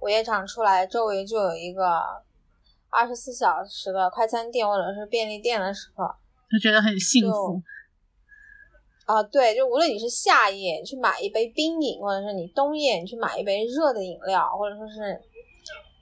[0.00, 1.84] 午夜场出来周围就有一个
[2.90, 6.06] 二十四小时的快餐店或者是便利店的时候，
[6.50, 7.60] 就觉得很幸福。
[9.04, 15.20] 啊，对，就无论你是夏夜去买一杯冰饮，或者是你冬夜你去买一杯热的饮料，或者说是，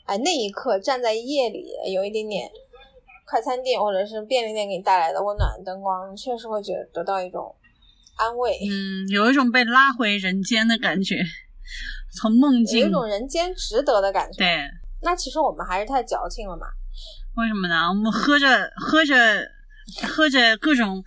[0.06, 2.50] 哎，那一刻站在夜里有一点点。
[3.26, 7.54] 快餐店或者是便利店给你带来的温暖的灯光，确实会觉得得到一种
[8.16, 8.58] 安慰。
[8.62, 11.16] 嗯，有一种被拉回人间的感觉，
[12.20, 14.38] 从梦境有一种人间值得的感觉。
[14.38, 14.68] 对，
[15.02, 16.66] 那其实我们还是太矫情了嘛？
[17.36, 17.88] 为什么呢？
[17.88, 19.14] 我们喝着喝着
[20.06, 21.02] 喝着各种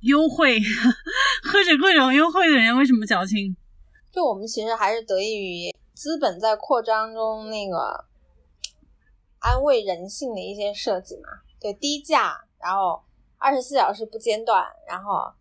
[0.00, 0.60] 优惠，
[1.42, 3.56] 喝着各种优惠的人为什么矫情？
[4.12, 8.09] 就我们其实还是得益于资本在扩张中那个。
[9.40, 11.28] 安慰人性的一些设计嘛，
[11.60, 13.02] 对，低价，然后
[13.38, 15.32] 二十四小时不间断，然后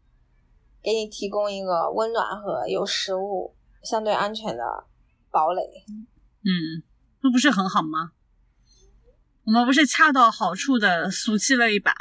[0.82, 4.86] 给你提供一个温暖和有食物、相对安全的
[5.30, 5.62] 堡垒。
[6.43, 6.82] 嗯，
[7.22, 8.12] 那不是很好吗？
[9.45, 11.91] 我们不是恰到好处的俗气了一把，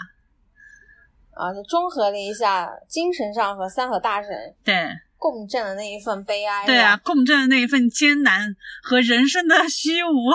[1.31, 6.67] 啊，就中和了一下精神上和三和大神对共振的那一份悲哀。
[6.67, 10.31] 对啊，共振的那一份艰难和人生的虚无。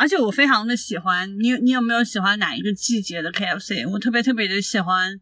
[0.00, 3.86] 而且我非常的喜欢你，你有没有喜欢哪一个季节的 KFC？
[3.92, 5.20] 我特别特别的喜欢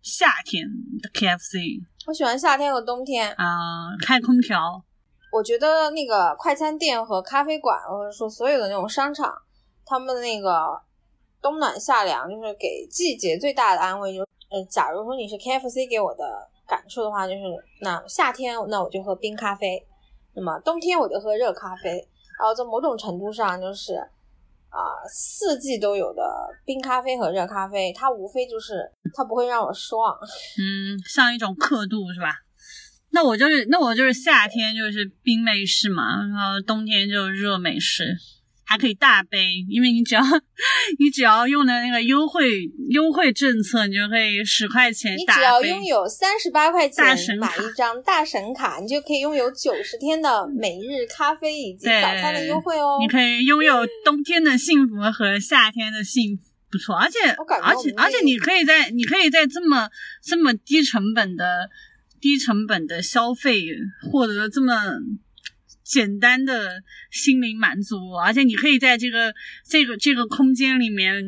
[0.00, 0.66] 夏天
[1.02, 3.30] 的 KFC 我喜欢夏天和冬天。
[3.34, 4.82] 啊、开空调，
[5.30, 9.30] 我觉得那个快餐店和咖啡馆，或者说所有的那种商场，
[9.84, 10.80] 他们的那个
[11.42, 14.14] 冬暖夏凉，就是给季节最大的安慰。
[14.14, 16.24] 就是，呃，假如说你是 KFC 给我的
[16.66, 17.40] 感受的话，就是
[17.82, 19.86] 那夏天那我就喝冰咖啡，
[20.34, 22.08] 那么冬天我就喝热咖啡。
[22.38, 23.94] 然后在某种程度上，就是
[24.68, 24.78] 啊、
[25.08, 26.22] 四季都有的
[26.64, 30.14] 冰咖啡和热咖啡，它无非就是它不会让我失望。
[30.58, 32.34] 嗯，像一种刻度是吧？
[33.10, 38.14] 那我就是那我就是夏天就是冰美式嘛，然后冬天就热美式，
[38.68, 40.20] 还可以大杯，因为你只要
[40.98, 42.50] 你只要用的那个优惠
[42.90, 45.40] 优惠政策，你就可以十块钱你大杯。
[45.40, 52.98] 只要拥有三十八块钱买大神卡一张大神卡，你就可以拥有九十天的每日咖啡以及早餐的优惠哦。
[53.00, 56.42] 你可以拥有冬天的幸福和夏天的幸福，
[56.72, 56.96] 不错。
[56.96, 57.18] 而且
[57.62, 59.88] 而且而且你可以在你可以在这么
[60.24, 61.70] 这么低成本的
[62.20, 63.64] 低成本的消费
[64.10, 64.74] 获得这么
[65.86, 69.32] 简单的心灵满足，而且你可以在这个
[69.64, 71.22] 这个这个空间里面。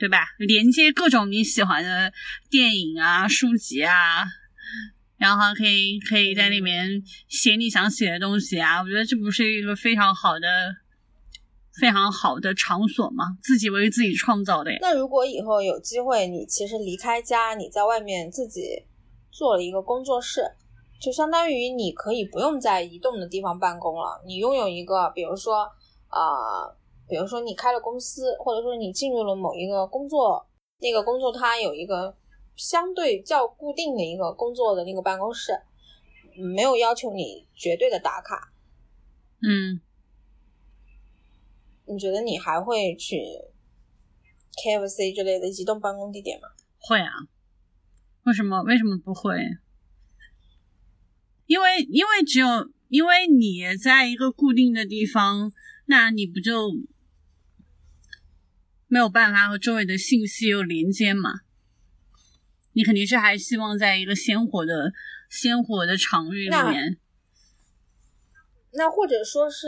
[0.00, 0.24] 对吧？
[0.38, 2.10] 连接各种你喜欢的
[2.48, 4.24] 电影啊、书籍啊，
[5.18, 8.80] 然后可以可以在里面写你想写的东西啊。
[8.80, 10.48] 我觉得这不是一个非常好的、
[11.78, 13.36] 非常好的场所吗？
[13.42, 14.78] 自己为自己创造的呀。
[14.80, 18.86] 那如果以后有机会，你其实离开家，你在外面自己
[19.30, 20.40] 做了一个工作室，
[21.00, 24.20] 就相当于你可以不用在移动的地方办公了。
[24.26, 25.66] 你拥有一个，比如说，
[26.10, 26.76] 呃，
[27.08, 30.46] 比如说你开了公司，或者说你进入了某一个工作，
[30.78, 32.14] 那个工作它有一个
[32.54, 35.52] 相对较固定的一个工作的那个办公室，
[36.36, 38.52] 嗯没有要求你绝对的打卡。
[39.40, 39.80] 嗯，
[41.86, 43.22] 你觉得你还会去
[44.62, 46.48] KFC 之类的移动办公地点吗？
[46.78, 47.10] 会啊。
[48.24, 48.62] 为什么？
[48.64, 49.32] 为什么不会？
[51.50, 52.46] 因为因为只有
[52.86, 55.52] 因为你在一个固定的地方，
[55.86, 56.70] 那你不就
[58.86, 61.40] 没有办法和周围的信息有连接嘛？
[62.74, 64.92] 你肯定是还希望在一个鲜活的
[65.28, 66.98] 鲜活的场域里面。
[68.72, 69.66] 那或者说是，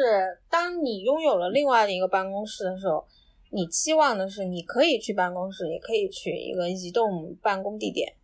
[0.48, 3.04] 当你拥有了另外的一个办公室的时候，
[3.50, 8.14] 你期望的是你可以去办公室，也可以去一个移动办公地点，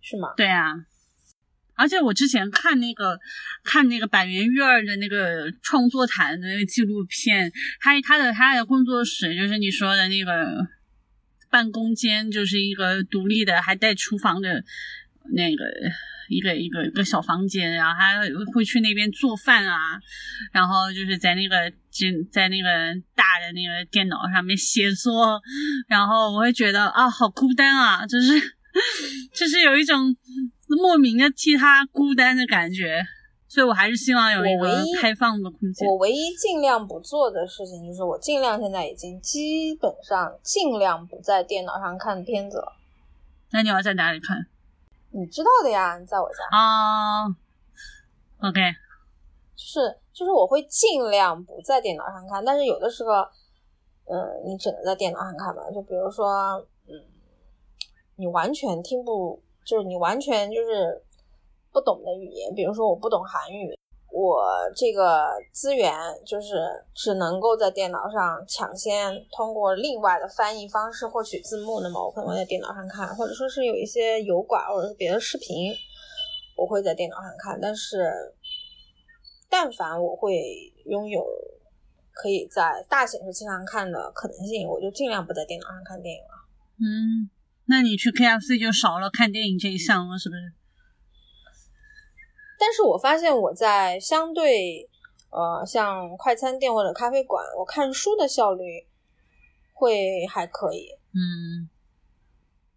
[0.00, 0.32] 是吗？
[0.34, 0.72] 对啊，
[1.82, 3.18] 而且我之前看那个
[3.64, 10.66] 看那个板垣育二的那个创作坛的那个纪录片，他他的他的工作室就是你说的那个
[11.50, 14.62] 办公间，就是一个独立的还带厨房的
[15.34, 15.64] 那个。
[16.28, 18.14] 一个一个一个小房间，然后他
[18.54, 20.00] 会去那边做饭啊，
[20.50, 22.68] 然后就是在那个就在那个
[23.14, 25.42] 大的那个电脑上面写作，
[25.88, 28.40] 然后我会觉得啊，好孤单啊，就是
[29.34, 30.16] 就是有一种
[30.76, 33.02] 莫名的替他孤单的感觉，
[33.48, 35.88] 所以我还是希望有一个开放的空间。
[35.88, 42.72] 我唯一尽量不做的事情，就是我尽量现在已经基本上尽量不在电脑上看片子了。
[43.50, 44.46] 那你要在哪里看
[45.10, 47.26] 你知道的呀，你在我家，啊、
[48.38, 48.60] o k
[49.54, 53.12] 就是就是我会尽量不在电脑上看，但是有的时候，
[54.06, 55.62] 嗯，你只能在电脑上看吧。
[55.74, 56.26] 就比如说，
[56.86, 56.96] 嗯，
[58.16, 61.02] 你完全听不，就是你完全就是
[61.72, 63.76] 不懂的语言，比如说我不懂韩语，
[64.12, 64.44] 我
[64.76, 65.94] 这个资源
[66.26, 75.72] 就是只能够在电脑上抢先通过另外的翻译方式获取字幕，那么我可能会在电脑上看，或者说是有一些油管或者是别的视频，
[76.56, 78.34] 我会在电脑上看，但是
[79.48, 80.42] 但凡我会
[80.86, 81.24] 拥有
[82.12, 86.28] 可以在大显示器上看的可能性，我就尽量不在电脑上看电影了。
[86.78, 87.30] 嗯，
[87.66, 90.52] 那你去 KFC 就少了看电影这一项了，是不是？
[92.58, 94.88] 但是我发现我在相对
[95.30, 98.86] 呃像快餐店或者咖啡馆，我看书的效率
[99.72, 100.88] 会还可以。
[101.14, 101.68] 嗯，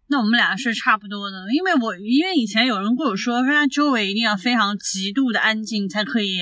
[0.08, 6.40] 那我们俩是差不多的，因为我因为以前有人跟我说，说他周围一定要非常极度的安静才可以，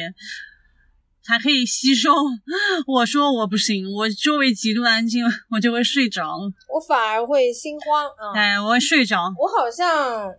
[1.26, 2.10] 才可以吸收。
[2.86, 6.38] 我说我不行，我周围极度安静，我就会睡着。
[6.68, 9.32] 我反而会心慌啊、嗯哎，我会睡着。
[9.38, 10.34] 我好像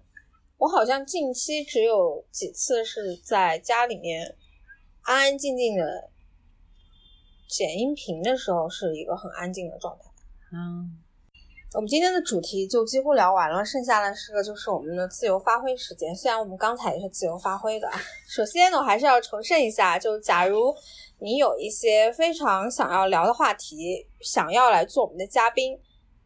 [0.58, 4.36] 我好像近期只有几次是在家里面
[5.02, 5.84] 安安静静的
[7.48, 10.06] 剪音频的时候是一个很安静的状态。
[10.54, 10.98] 嗯，
[11.76, 16.16] 我们今天的主题就几乎聊完了，剩下的是个就是我们的自由发挥时间。
[16.16, 17.92] 虽然我们刚才也是自由发挥的。
[18.30, 20.74] 首先呢，我还是要重申一下，就假如
[21.20, 25.78] 你有一些非常想要聊的话题，想要来做我们的嘉宾，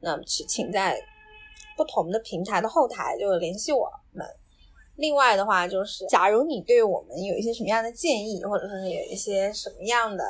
[0.02, 0.96] 那么请请在
[1.76, 4.24] 不同的平台的后台就联系我们。
[4.98, 10.24] 另外的话，就是假如你对我们有一些什么样的建议，或者说是有一些什么样的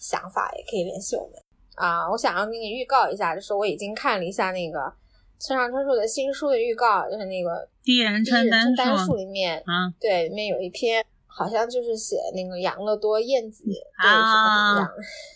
[0.00, 1.41] 想法，也可以联系我们。
[1.82, 4.92] 啊，我想要给你预告一下，就是我已经看了一下那个
[5.40, 11.04] 村上春树的新书的预告，就是那个第一人称单数里面，啊，对，里面有一篇。
[11.34, 13.64] 好像就是写那个养乐多燕子
[13.96, 14.86] 啊，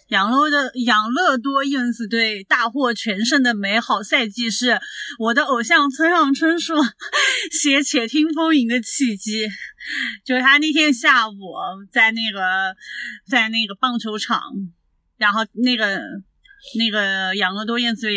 [0.08, 4.78] 养乐的养乐多燕子对大获全胜的美好赛季是
[5.18, 6.74] 我的偶像村上春树
[7.50, 9.48] 写《且听风吟》的契机。
[10.22, 11.32] 就是他那天下午
[11.90, 12.76] 在那个
[13.26, 14.38] 在那个棒球场，
[15.16, 15.98] 然后那个
[16.78, 18.08] 那个养乐多燕子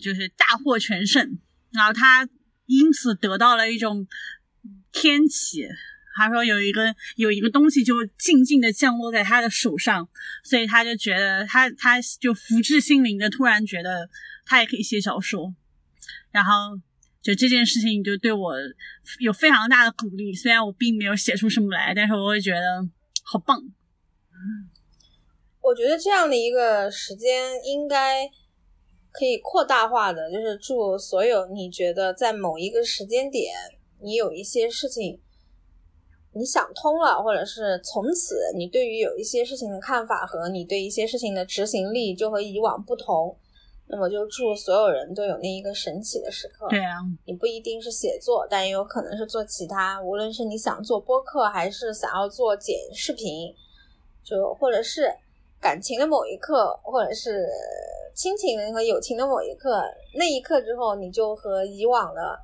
[0.00, 1.38] 就是大获全胜，
[1.72, 2.28] 然后他
[2.66, 4.06] 因此得到了一种
[4.92, 5.66] 天启。
[6.16, 10.08] 他说有一个有一个东西就静静的降落在他的手上，
[10.42, 14.10] 所以他就觉得他他就福至心灵的突然觉得
[14.44, 15.54] 他也可以写小说，
[16.30, 16.78] 然后
[17.22, 18.54] 就这件事情就对我
[19.20, 20.34] 有非常大的鼓励。
[20.34, 22.86] 虽然我并没有写出什么来，但是我会觉得
[23.22, 23.62] 好棒。
[25.70, 28.28] 我觉得这样的一个时间应该
[29.12, 33.54] 可以扩大化的，就是祝所有你觉得在某一个时间点
[34.00, 35.20] 你有一些事情。
[36.32, 43.36] 你想通了，或者是从此你对于有一些事情的看法和你对一些事情的执行力就和以往不同，
[43.88, 46.68] 那么就祝所有人都有那一个神奇的时刻。
[46.68, 53.52] 对啊，你不一定是写作，但也有可能是做其他，无论是你想做播客，还是想要做剪视频，
[54.22, 55.12] 就或者是
[55.60, 57.46] 感情的某一刻，或者是
[58.14, 59.82] 亲情和友情的某一刻，
[60.18, 62.38] 那一刻之后，你就和以往的。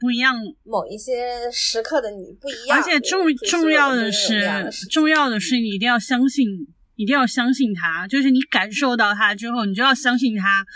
[0.00, 4.44] 不一样，某一些时刻的你不一样，而且重重要的是，
[4.90, 6.44] 重要的是你一定要相信，
[6.96, 10.66] 一定要相信他，就是你感受到他之后，你就要相信他，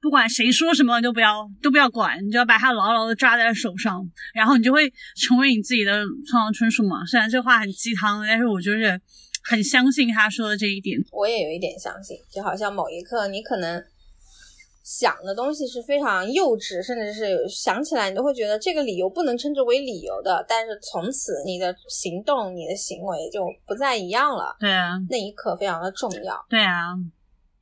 [0.00, 7.06] 不管谁说什么都不要都不要管，你就要把它牢牢的抓在手上，然后你就会成为你自己的村上春树嘛。
[7.06, 9.00] 虽然这话很鸡汤，但是我就是
[9.44, 10.98] 很相信他说的这一点。
[11.10, 13.82] 我也有一点相信，就好像某一刻你可能。
[14.84, 20.44] 想的东西是非常幼稚，甚至是想起来你都会觉得这个理由不能称之为理由的。
[20.48, 24.56] 但是从此你的行动、你的行为就不再一样了。
[24.58, 26.44] 对啊，那一刻非常的重要。
[26.50, 26.98] 对啊，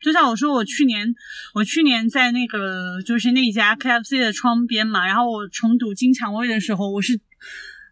[0.00, 1.06] 就像我说，我去年
[1.54, 7.20] 我去年在那个就是那家 KFC 的窗边嘛，然后我重读《金蔷薇》的时候，我是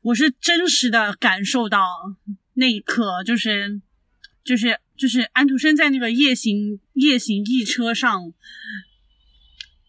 [0.02, 1.84] 我是真实的感受到
[2.58, 3.80] 那一刻，就是
[4.44, 8.32] 就是就是安徒生在那个夜行夜行驿车上。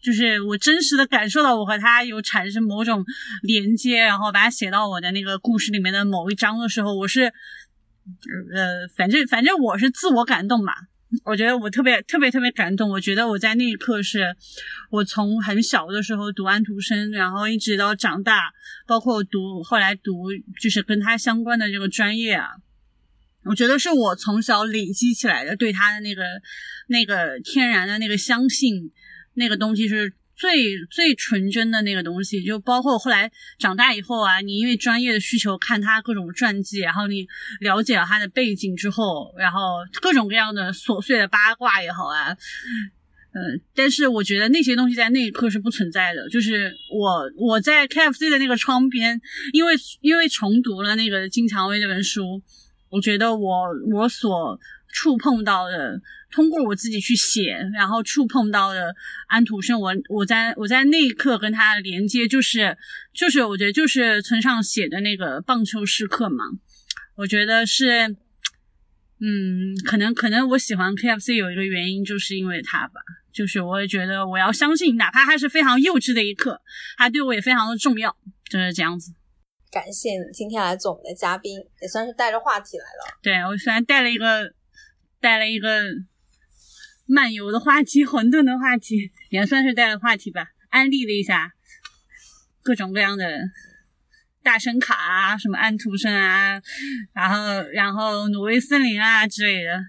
[0.02, 3.04] 就是我真实的感受到我和他有产生某种
[3.42, 7.24] 连接，然后把它写到我的那个故事里面的某一章的时候，我是，
[8.54, 10.72] 呃，反正反正我是自我感动吧。
[11.24, 12.90] 我觉得我特别特别特别感动。
[12.90, 14.36] 我觉得我在那一刻是，
[14.90, 18.52] 我从很小的时候读安徒生，然后一直到长大，
[18.86, 20.30] 包括读后来读
[20.60, 22.48] 就是跟他相关的这个专业啊，
[23.44, 26.22] 我觉得是我从小累积起来的对他的那个
[26.88, 28.92] 那个天然的那个相信。
[29.34, 37.26] 那个东西是最最纯真的那个东西，就包括后来长大以后啊，你因为专业的需求看他各种传记，然后你
[37.60, 39.60] 了解了他的背景之后，然后
[40.00, 42.34] 各种各样的琐碎的八卦也好啊，
[43.34, 46.26] 嗯，但是我觉得那些东西在那一刻是不存在的。
[46.30, 49.20] 就是我我在 KFC 的那个窗边，
[49.52, 52.42] 因为因为重读了那个金蔷薇那本书，
[52.88, 54.58] 我觉得我我所
[54.92, 56.00] 触碰到的。
[56.32, 58.94] 通过我自己去写，然后触碰到的
[59.26, 62.78] 安徒生，我我在我在那一刻跟他的连接，就是
[63.12, 66.44] 就是我觉得就是村上写的那个棒球时刻嘛，
[67.16, 68.14] 我觉得是，
[69.18, 73.00] 嗯，可能可能我喜欢 KFC 有一个原因就是因为他吧，
[73.34, 76.62] 就是我也觉得我要相信，哪怕他是非常幼稚的一刻，
[76.96, 78.16] 他对我也非常的重要，
[78.48, 79.12] 就是这样子。
[79.72, 83.18] 感谢你今天来做我们的嘉宾，也算是带着话题来了。
[83.20, 84.52] 对我虽然带了一个
[85.20, 85.82] 带了一个。
[87.12, 90.46] 漫游的话题， 混沌的话题，也算是带了话题吧。
[90.68, 91.50] 安利了一下
[92.62, 93.26] 各种各样的
[94.44, 96.62] 大神卡啊，什么安徒生啊，
[97.12, 99.80] 然后然后挪威森林啊之类的。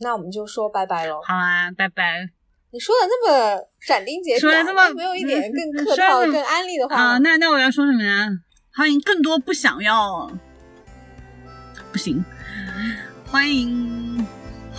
[0.00, 1.20] 那我们就说拜拜喽。
[1.24, 2.28] 好啊，拜拜。
[2.72, 7.18] 你说的那么斩钉截铁，说的这么没有一点更客套、更安利的话啊？
[7.18, 8.26] 那那我要说什么呢？
[8.74, 10.28] 欢迎更多不想要，
[11.92, 12.24] 不行，
[13.24, 14.09] 欢迎。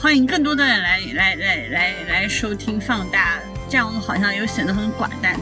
[0.01, 3.37] 欢迎更多的人来来来来来收听放大，
[3.69, 5.39] 这样好像又显得很寡淡。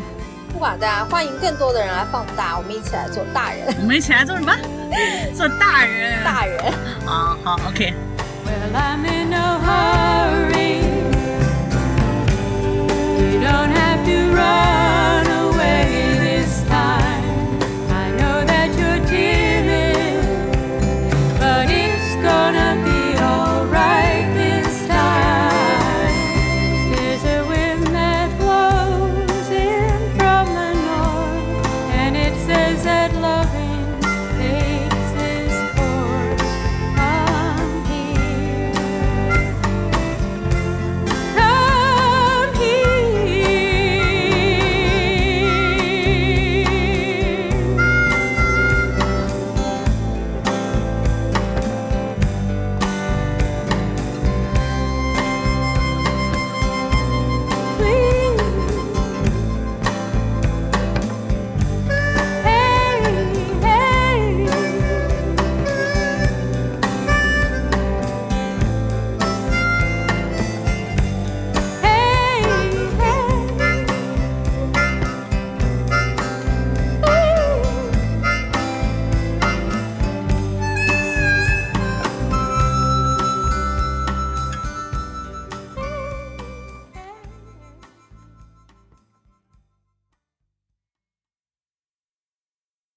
[0.51, 3.73] 不寡淡，欢迎更多的人来放大，我们一起来做大人。
[3.79, 4.53] 我们一起来做什么？
[5.33, 6.21] 做大人。
[6.25, 6.59] 大人。
[7.07, 7.93] 啊，好，OK。
[8.45, 10.08] Well,